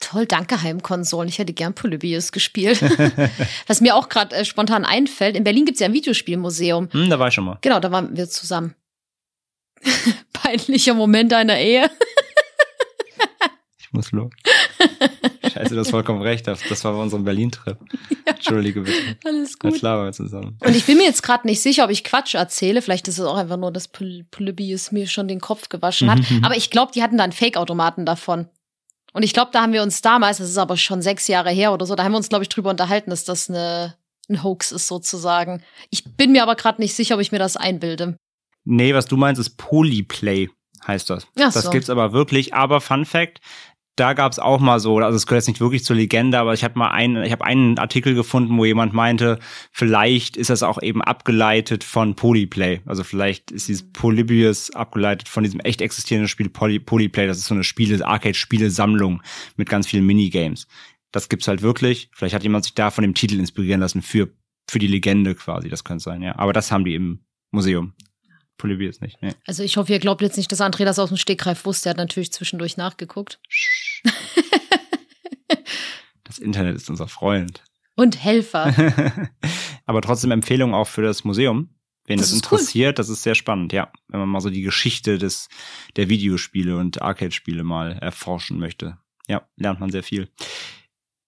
[0.00, 1.28] Toll, danke Heimkonsolen.
[1.28, 2.80] Ich hätte gern Polybius gespielt.
[3.66, 6.88] Was mir auch gerade äh, spontan einfällt, in Berlin gibt's ja ein Videospielmuseum.
[6.90, 7.58] Hm, da war ich schon mal.
[7.60, 8.74] Genau, da waren wir zusammen.
[10.32, 11.90] Peinlicher Moment einer Ehe.
[13.78, 14.30] Ich muss los.
[15.52, 16.46] Scheiße, du hast vollkommen recht.
[16.46, 17.76] Das war bei unserem Berlin-Trip.
[18.24, 18.96] Entschuldige bitte.
[19.24, 19.74] Alles gut.
[19.74, 20.56] klar, waren wir zusammen.
[20.64, 22.82] Und ich bin mir jetzt gerade nicht sicher, ob ich Quatsch erzähle.
[22.82, 26.20] Vielleicht ist es auch einfach nur, dass Poly- Polybius mir schon den Kopf gewaschen hat.
[26.42, 28.48] Aber ich glaube, die hatten da einen Fake-Automaten davon.
[29.12, 31.72] Und ich glaube, da haben wir uns damals, das ist aber schon sechs Jahre her
[31.72, 33.96] oder so, da haben wir uns, glaube ich, drüber unterhalten, dass das eine,
[34.28, 35.62] ein Hoax ist sozusagen.
[35.90, 38.16] Ich bin mir aber gerade nicht sicher, ob ich mir das einbilde.
[38.64, 40.48] Nee, was du meinst, ist Polyplay,
[40.86, 41.26] heißt das.
[41.38, 41.70] Ach das so.
[41.70, 42.54] gibt's aber wirklich.
[42.54, 43.40] Aber Fun Fact,
[43.96, 46.64] da gab's auch mal so, also es gehört jetzt nicht wirklich zur Legende, aber ich
[46.64, 49.38] habe mal einen, ich habe einen Artikel gefunden, wo jemand meinte,
[49.72, 52.80] vielleicht ist das auch eben abgeleitet von Polyplay.
[52.86, 57.26] Also vielleicht ist dieses Polybius abgeleitet von diesem echt existierenden Spiel Poly, Polyplay.
[57.26, 59.22] Das ist so eine Spiele, Arcade-Spiele-Sammlung
[59.56, 60.66] mit ganz vielen Minigames.
[61.12, 62.08] Das gibt's halt wirklich.
[62.12, 64.28] Vielleicht hat jemand sich da von dem Titel inspirieren lassen für,
[64.68, 65.68] für die Legende quasi.
[65.68, 66.38] Das könnte sein, ja.
[66.38, 67.94] Aber das haben die im Museum.
[68.60, 69.20] Polybius nicht.
[69.22, 69.34] Nee.
[69.46, 71.88] Also ich hoffe, ihr glaubt jetzt nicht, dass André das aus dem Stegreif wusste.
[71.88, 73.40] Er hat natürlich zwischendurch nachgeguckt.
[76.24, 77.64] Das Internet ist unser Freund.
[77.96, 78.72] Und Helfer.
[79.84, 81.70] Aber trotzdem Empfehlung auch für das Museum.
[82.06, 82.58] Wen Das das, ist cool.
[82.58, 83.90] interessiert, das ist sehr spannend, ja.
[84.06, 85.48] Wenn man mal so die Geschichte des,
[85.96, 88.96] der Videospiele und Arcade-Spiele mal erforschen möchte.
[89.26, 90.28] Ja, lernt man sehr viel.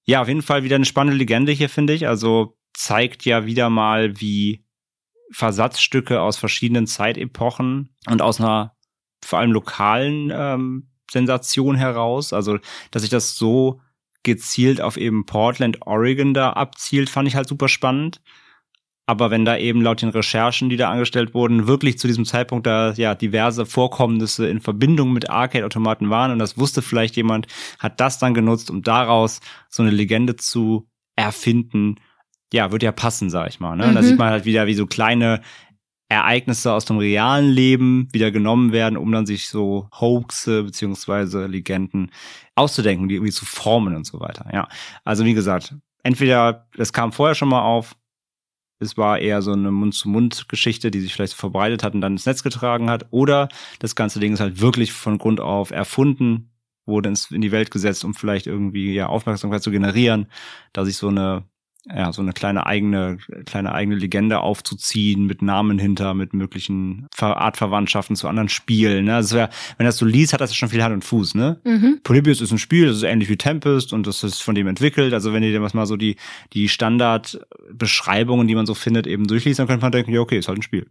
[0.04, 2.06] Ja, auf jeden Fall wieder eine spannende Legende hier, finde ich.
[2.06, 4.61] Also zeigt ja wieder mal, wie
[5.32, 8.76] Versatzstücke aus verschiedenen Zeitepochen und aus einer
[9.24, 12.58] vor allem lokalen ähm, Sensation heraus, also
[12.90, 13.80] dass sich das so
[14.22, 18.20] gezielt auf eben Portland, Oregon da abzielt, fand ich halt super spannend.
[19.04, 22.66] Aber wenn da eben laut den Recherchen, die da angestellt wurden, wirklich zu diesem Zeitpunkt
[22.66, 27.48] da ja diverse Vorkommnisse in Verbindung mit Arcade-Automaten waren und das wusste vielleicht jemand,
[27.80, 31.96] hat das dann genutzt, um daraus so eine Legende zu erfinden.
[32.52, 33.76] Ja, wird ja passen, sag ich mal.
[33.76, 33.88] Ne?
[33.88, 34.06] Und da Mhm.
[34.06, 35.40] sieht man halt wieder, wie so kleine
[36.08, 42.10] Ereignisse aus dem realen Leben wieder genommen werden, um dann sich so Hoaxe beziehungsweise Legenden
[42.54, 44.46] auszudenken, die irgendwie zu formen und so weiter.
[44.52, 44.68] Ja,
[45.04, 47.96] also wie gesagt, entweder das kam vorher schon mal auf,
[48.78, 52.42] es war eher so eine Mund-zu-Mund-Geschichte, die sich vielleicht verbreitet hat und dann ins Netz
[52.42, 53.48] getragen hat, oder
[53.78, 56.50] das ganze Ding ist halt wirklich von Grund auf erfunden,
[56.84, 60.26] wurde ins, in die Welt gesetzt, um vielleicht irgendwie ja Aufmerksamkeit zu generieren,
[60.72, 61.44] da sich so eine
[61.88, 67.38] ja, so eine kleine eigene, kleine eigene Legende aufzuziehen mit Namen hinter, mit möglichen Ver
[67.38, 69.06] Artverwandtschaften zu anderen Spielen.
[69.06, 69.16] Ne?
[69.16, 71.60] Also wär, wenn das so liest, hat das ja schon viel Hand und Fuß, ne?
[71.64, 72.00] mhm.
[72.04, 75.12] Polybius ist ein Spiel, das ist ähnlich wie Tempest und das ist von dem entwickelt.
[75.12, 76.16] Also wenn ihr dir mal so die,
[76.52, 80.48] die Standardbeschreibungen, die man so findet, eben durchliest, dann könnte man denken, ja, okay, ist
[80.48, 80.86] halt ein Spiel.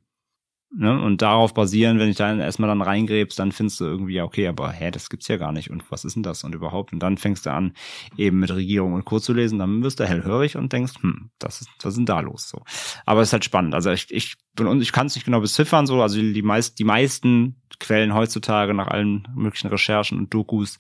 [0.74, 1.02] Ne?
[1.02, 4.48] Und darauf basieren, wenn ich da erstmal dann reingräbst, dann findest du irgendwie, ja, okay,
[4.48, 6.94] aber hä, das gibt's ja gar nicht und was ist denn das und überhaupt?
[6.94, 7.74] Und dann fängst du an,
[8.16, 9.20] eben mit Regierung und Co.
[9.20, 12.22] zu lesen, dann wirst du hellhörig und denkst, hm, das ist, was ist denn da
[12.22, 12.48] los?
[12.48, 12.64] So.
[13.06, 13.76] Aber es ist halt spannend.
[13.76, 16.86] Also ich, ich bin ich kann es nicht genau beziffern, so, also die, meist, die
[16.86, 20.78] meisten Quellen heutzutage nach allen möglichen Recherchen und Dokus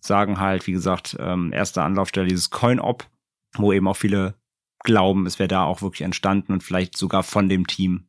[0.00, 3.06] sagen halt, wie gesagt, ähm, erste Anlaufstelle dieses Coin-Op,
[3.56, 4.36] wo eben auch viele
[4.84, 8.07] glauben, es wäre da auch wirklich entstanden und vielleicht sogar von dem Team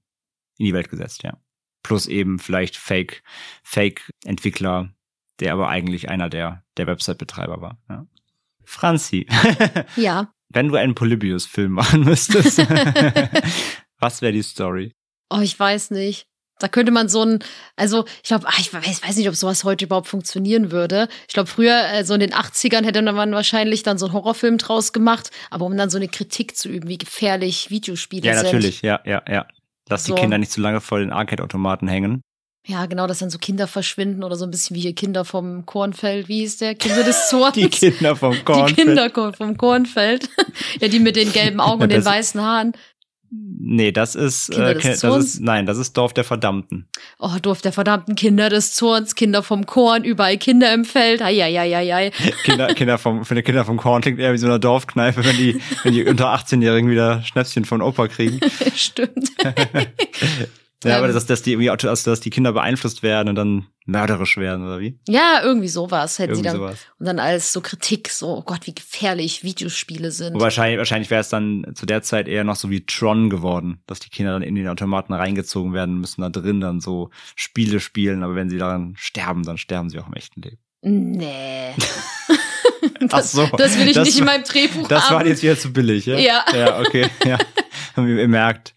[0.60, 1.38] in die Welt gesetzt, ja.
[1.82, 3.24] Plus eben vielleicht Fake,
[3.64, 4.94] Fake-Entwickler,
[5.40, 8.06] der aber eigentlich einer der, der Website-Betreiber war, ja.
[8.66, 9.26] Franzi,
[9.96, 10.32] Ja.
[10.50, 12.60] wenn du einen Polybius-Film machen müsstest,
[14.00, 14.94] was wäre die Story?
[15.30, 16.26] Oh, ich weiß nicht.
[16.62, 17.40] Da könnte man so ein,
[17.78, 21.08] also ich glaube, ich weiß, weiß nicht, ob sowas heute überhaupt funktionieren würde.
[21.30, 24.58] Ich glaube, früher, äh, so in den 80ern, hätte man wahrscheinlich dann so einen Horrorfilm
[24.58, 28.44] draus gemacht, aber um dann so eine Kritik zu üben, wie gefährlich Videospiele Ja, sind.
[28.48, 29.48] natürlich, ja, ja, ja.
[29.90, 30.16] Lass So.
[30.16, 32.22] die Kinder nicht zu lange vor den Arcade-Automaten hängen.
[32.68, 35.66] Ja, genau, dass dann so Kinder verschwinden oder so ein bisschen wie hier Kinder vom
[35.66, 36.28] Kornfeld.
[36.28, 36.76] Wie ist der?
[36.76, 37.54] Kinder des Zorns.
[37.56, 38.68] Die Kinder vom Korn.
[38.68, 40.30] Die Kinder vom Kornfeld.
[40.80, 42.74] ja, die mit den gelben Augen und den weißen Haaren.
[43.32, 46.88] Nee, das ist, äh, das ist, nein, das ist Dorf der Verdammten.
[47.20, 51.22] Oh, Dorf der verdammten Kinder des Zorns, Kinder vom Korn, überall Kinder im Feld.
[51.22, 52.12] Eieieiei.
[52.44, 55.38] Kinder, Kinder vom, für die Kinder vom Korn klingt eher wie so eine Dorfkneipe, wenn
[55.38, 58.40] die, wenn die unter 18-Jährigen wieder Schnäpschen von Opa kriegen.
[58.76, 59.30] Stimmt.
[60.84, 61.14] Ja, aber Ähm.
[61.14, 64.80] dass, dass die irgendwie, also, dass die Kinder beeinflusst werden und dann mörderisch werden, oder
[64.80, 64.98] wie?
[65.10, 66.56] Ja, irgendwie sowas hätten sie dann.
[66.56, 66.80] sowas.
[67.00, 70.36] Und dann als so Kritik, so, oh Gott, wie gefährlich Videospiele sind.
[70.36, 73.82] Und wahrscheinlich, wahrscheinlich wäre es dann zu der Zeit eher noch so wie Tron geworden,
[73.88, 77.80] dass die Kinder dann in den Automaten reingezogen werden, müssen da drin dann so Spiele
[77.82, 80.60] spielen, aber wenn sie daran sterben, dann sterben sie auch im echten Leben.
[80.82, 81.74] Nee.
[83.02, 85.16] Das, so, das will ich das nicht in meinem Drehbuch Das haben.
[85.18, 86.18] war jetzt wieder zu billig, ja?
[86.18, 86.46] Ja.
[86.54, 87.38] Ja, okay, ja.
[87.96, 88.74] Und ihr merkt,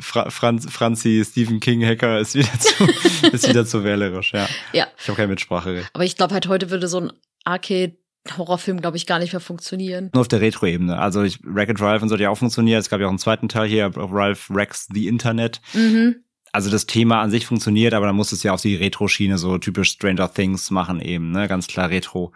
[0.00, 2.84] Fra Franz, Franzi, Stephen King Hacker ist wieder zu,
[3.32, 4.48] ist wieder zu wählerisch, ja.
[4.72, 4.86] Ja.
[4.98, 5.90] Ich habe keine Mitspracherecht.
[5.92, 7.12] Aber ich glaube halt heute würde so ein
[7.44, 10.10] Arcade-Horrorfilm, glaube ich, gar nicht mehr funktionieren.
[10.12, 10.98] Nur auf der Retro-Ebene.
[10.98, 12.80] Also ich, Wreck-It Ralph und so hat ja auch funktioniert.
[12.80, 15.60] Es gab ja auch einen zweiten Teil hier, Ralph Wrecks the Internet.
[15.72, 16.16] Mhm.
[16.52, 19.58] Also das Thema an sich funktioniert, aber dann muss es ja auf die Retro-Schiene so
[19.58, 21.46] typisch Stranger Things machen eben, ne?
[21.46, 22.32] Ganz klar Retro.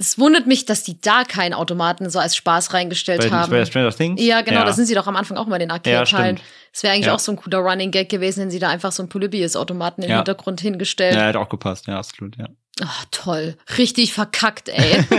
[0.00, 3.50] Es wundert mich, dass die da keinen Automaten so als Spaß reingestellt Bei, haben.
[3.50, 4.20] bei Stranger Things?
[4.22, 6.38] Ja, genau, das sind sie doch am Anfang auch mal in den Ja, Arcade-Teilen.
[6.38, 6.50] stimmt.
[6.72, 7.14] Es wäre eigentlich Ja.
[7.14, 10.08] auch so ein cooler Running Gag gewesen, wenn sie da einfach so einen Polybius-Automaten im
[10.10, 10.16] Ja.
[10.16, 11.14] Hintergrund hingestellt.
[11.16, 12.46] Ja, hat auch gepasst, ja, absolut, ja.
[12.82, 13.58] Ach, toll.
[13.76, 15.04] Richtig verkackt, ey.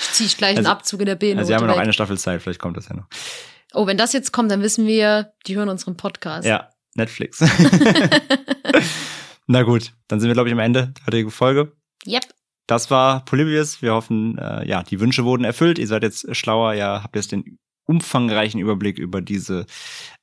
[0.00, 1.78] ich zieh ich gleich einen Also- Abzug in der B-Note Also wir haben ja noch
[1.78, 3.06] eine Staffel Zeit, vielleicht kommt das ja noch.
[3.74, 6.46] Oh, wenn das jetzt kommt, dann wissen wir, die hören unseren Podcast.
[6.48, 7.40] Ja, Netflix.
[9.46, 11.72] Na gut, dann sind wir, glaube ich, am Ende der heutigen Folge.
[12.06, 12.24] Yep.
[12.66, 13.82] Das war Polybius.
[13.82, 15.78] Wir hoffen, äh, ja, die Wünsche wurden erfüllt.
[15.78, 16.74] Ihr seid jetzt schlauer.
[16.74, 19.66] Ihr habt jetzt den umfangreichen Überblick über diese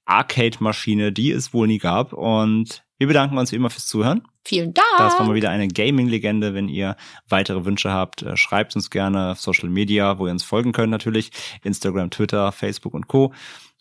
[0.05, 2.13] Arcade-Maschine, die es wohl nie gab.
[2.13, 4.23] Und wir bedanken uns wie immer fürs Zuhören.
[4.43, 4.87] Vielen Dank.
[4.97, 6.53] Das war mal wieder eine Gaming-Legende.
[6.53, 6.95] Wenn ihr
[7.29, 10.91] weitere Wünsche habt, äh, schreibt uns gerne auf Social Media, wo ihr uns folgen könnt
[10.91, 11.31] natürlich.
[11.63, 13.33] Instagram, Twitter, Facebook und Co.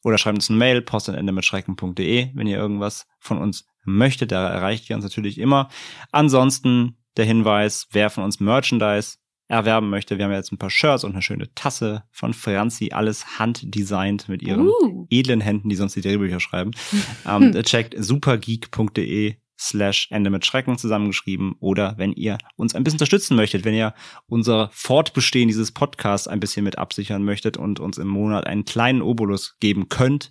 [0.05, 4.33] Oder schreibt uns eine Mail, postendmitschrecken.de, wenn ihr irgendwas von uns möchtet.
[4.33, 5.69] Da erreicht ihr uns natürlich immer.
[6.13, 10.17] Ansonsten der Hinweis, wer von uns Merchandise erwerben möchte.
[10.17, 14.29] Wir haben ja jetzt ein paar Shirts und eine schöne Tasse von Franzi, alles handdesignt
[14.29, 15.07] mit ihren Uh.
[15.11, 16.71] edlen Händen, die sonst die Drehbücher schreiben.
[17.27, 23.37] ähm, checkt supergeek.de slash Ende mit Schrecken zusammengeschrieben oder wenn ihr uns ein bisschen unterstützen
[23.37, 23.93] möchtet, wenn ihr
[24.27, 29.03] unser Fortbestehen dieses Podcasts ein bisschen mit absichern möchtet und uns im Monat einen kleinen
[29.03, 30.31] Obolus geben könnt,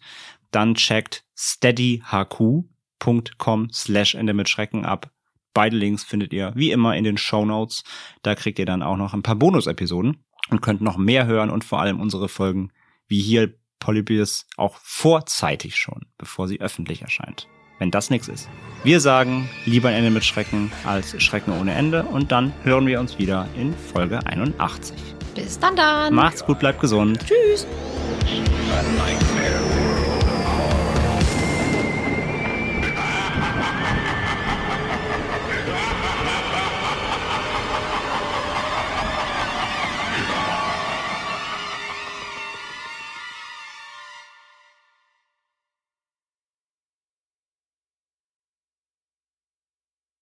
[0.49, 5.11] dann checkt steadyhq.com slash Ende mit Schrecken ab.
[5.53, 7.83] Beide Links findet ihr wie immer in den Show Notes.
[8.21, 10.17] Da kriegt ihr dann auch noch ein paar Bonus-Episoden
[10.49, 12.71] und könnt noch mehr hören und vor allem unsere Folgen
[13.07, 17.47] wie hier Polybius auch vorzeitig schon, bevor sie öffentlich erscheint.
[17.79, 18.49] Wenn das nichts ist.
[18.83, 22.99] Wir sagen lieber ein Ende mit Schrecken als Schrecken ohne Ende und dann hören wir
[22.99, 24.97] uns wieder in Folge 81.
[25.33, 26.13] Bis dann dann.
[26.13, 27.19] Macht's gut, bleibt gesund.
[27.25, 27.65] Tschüss.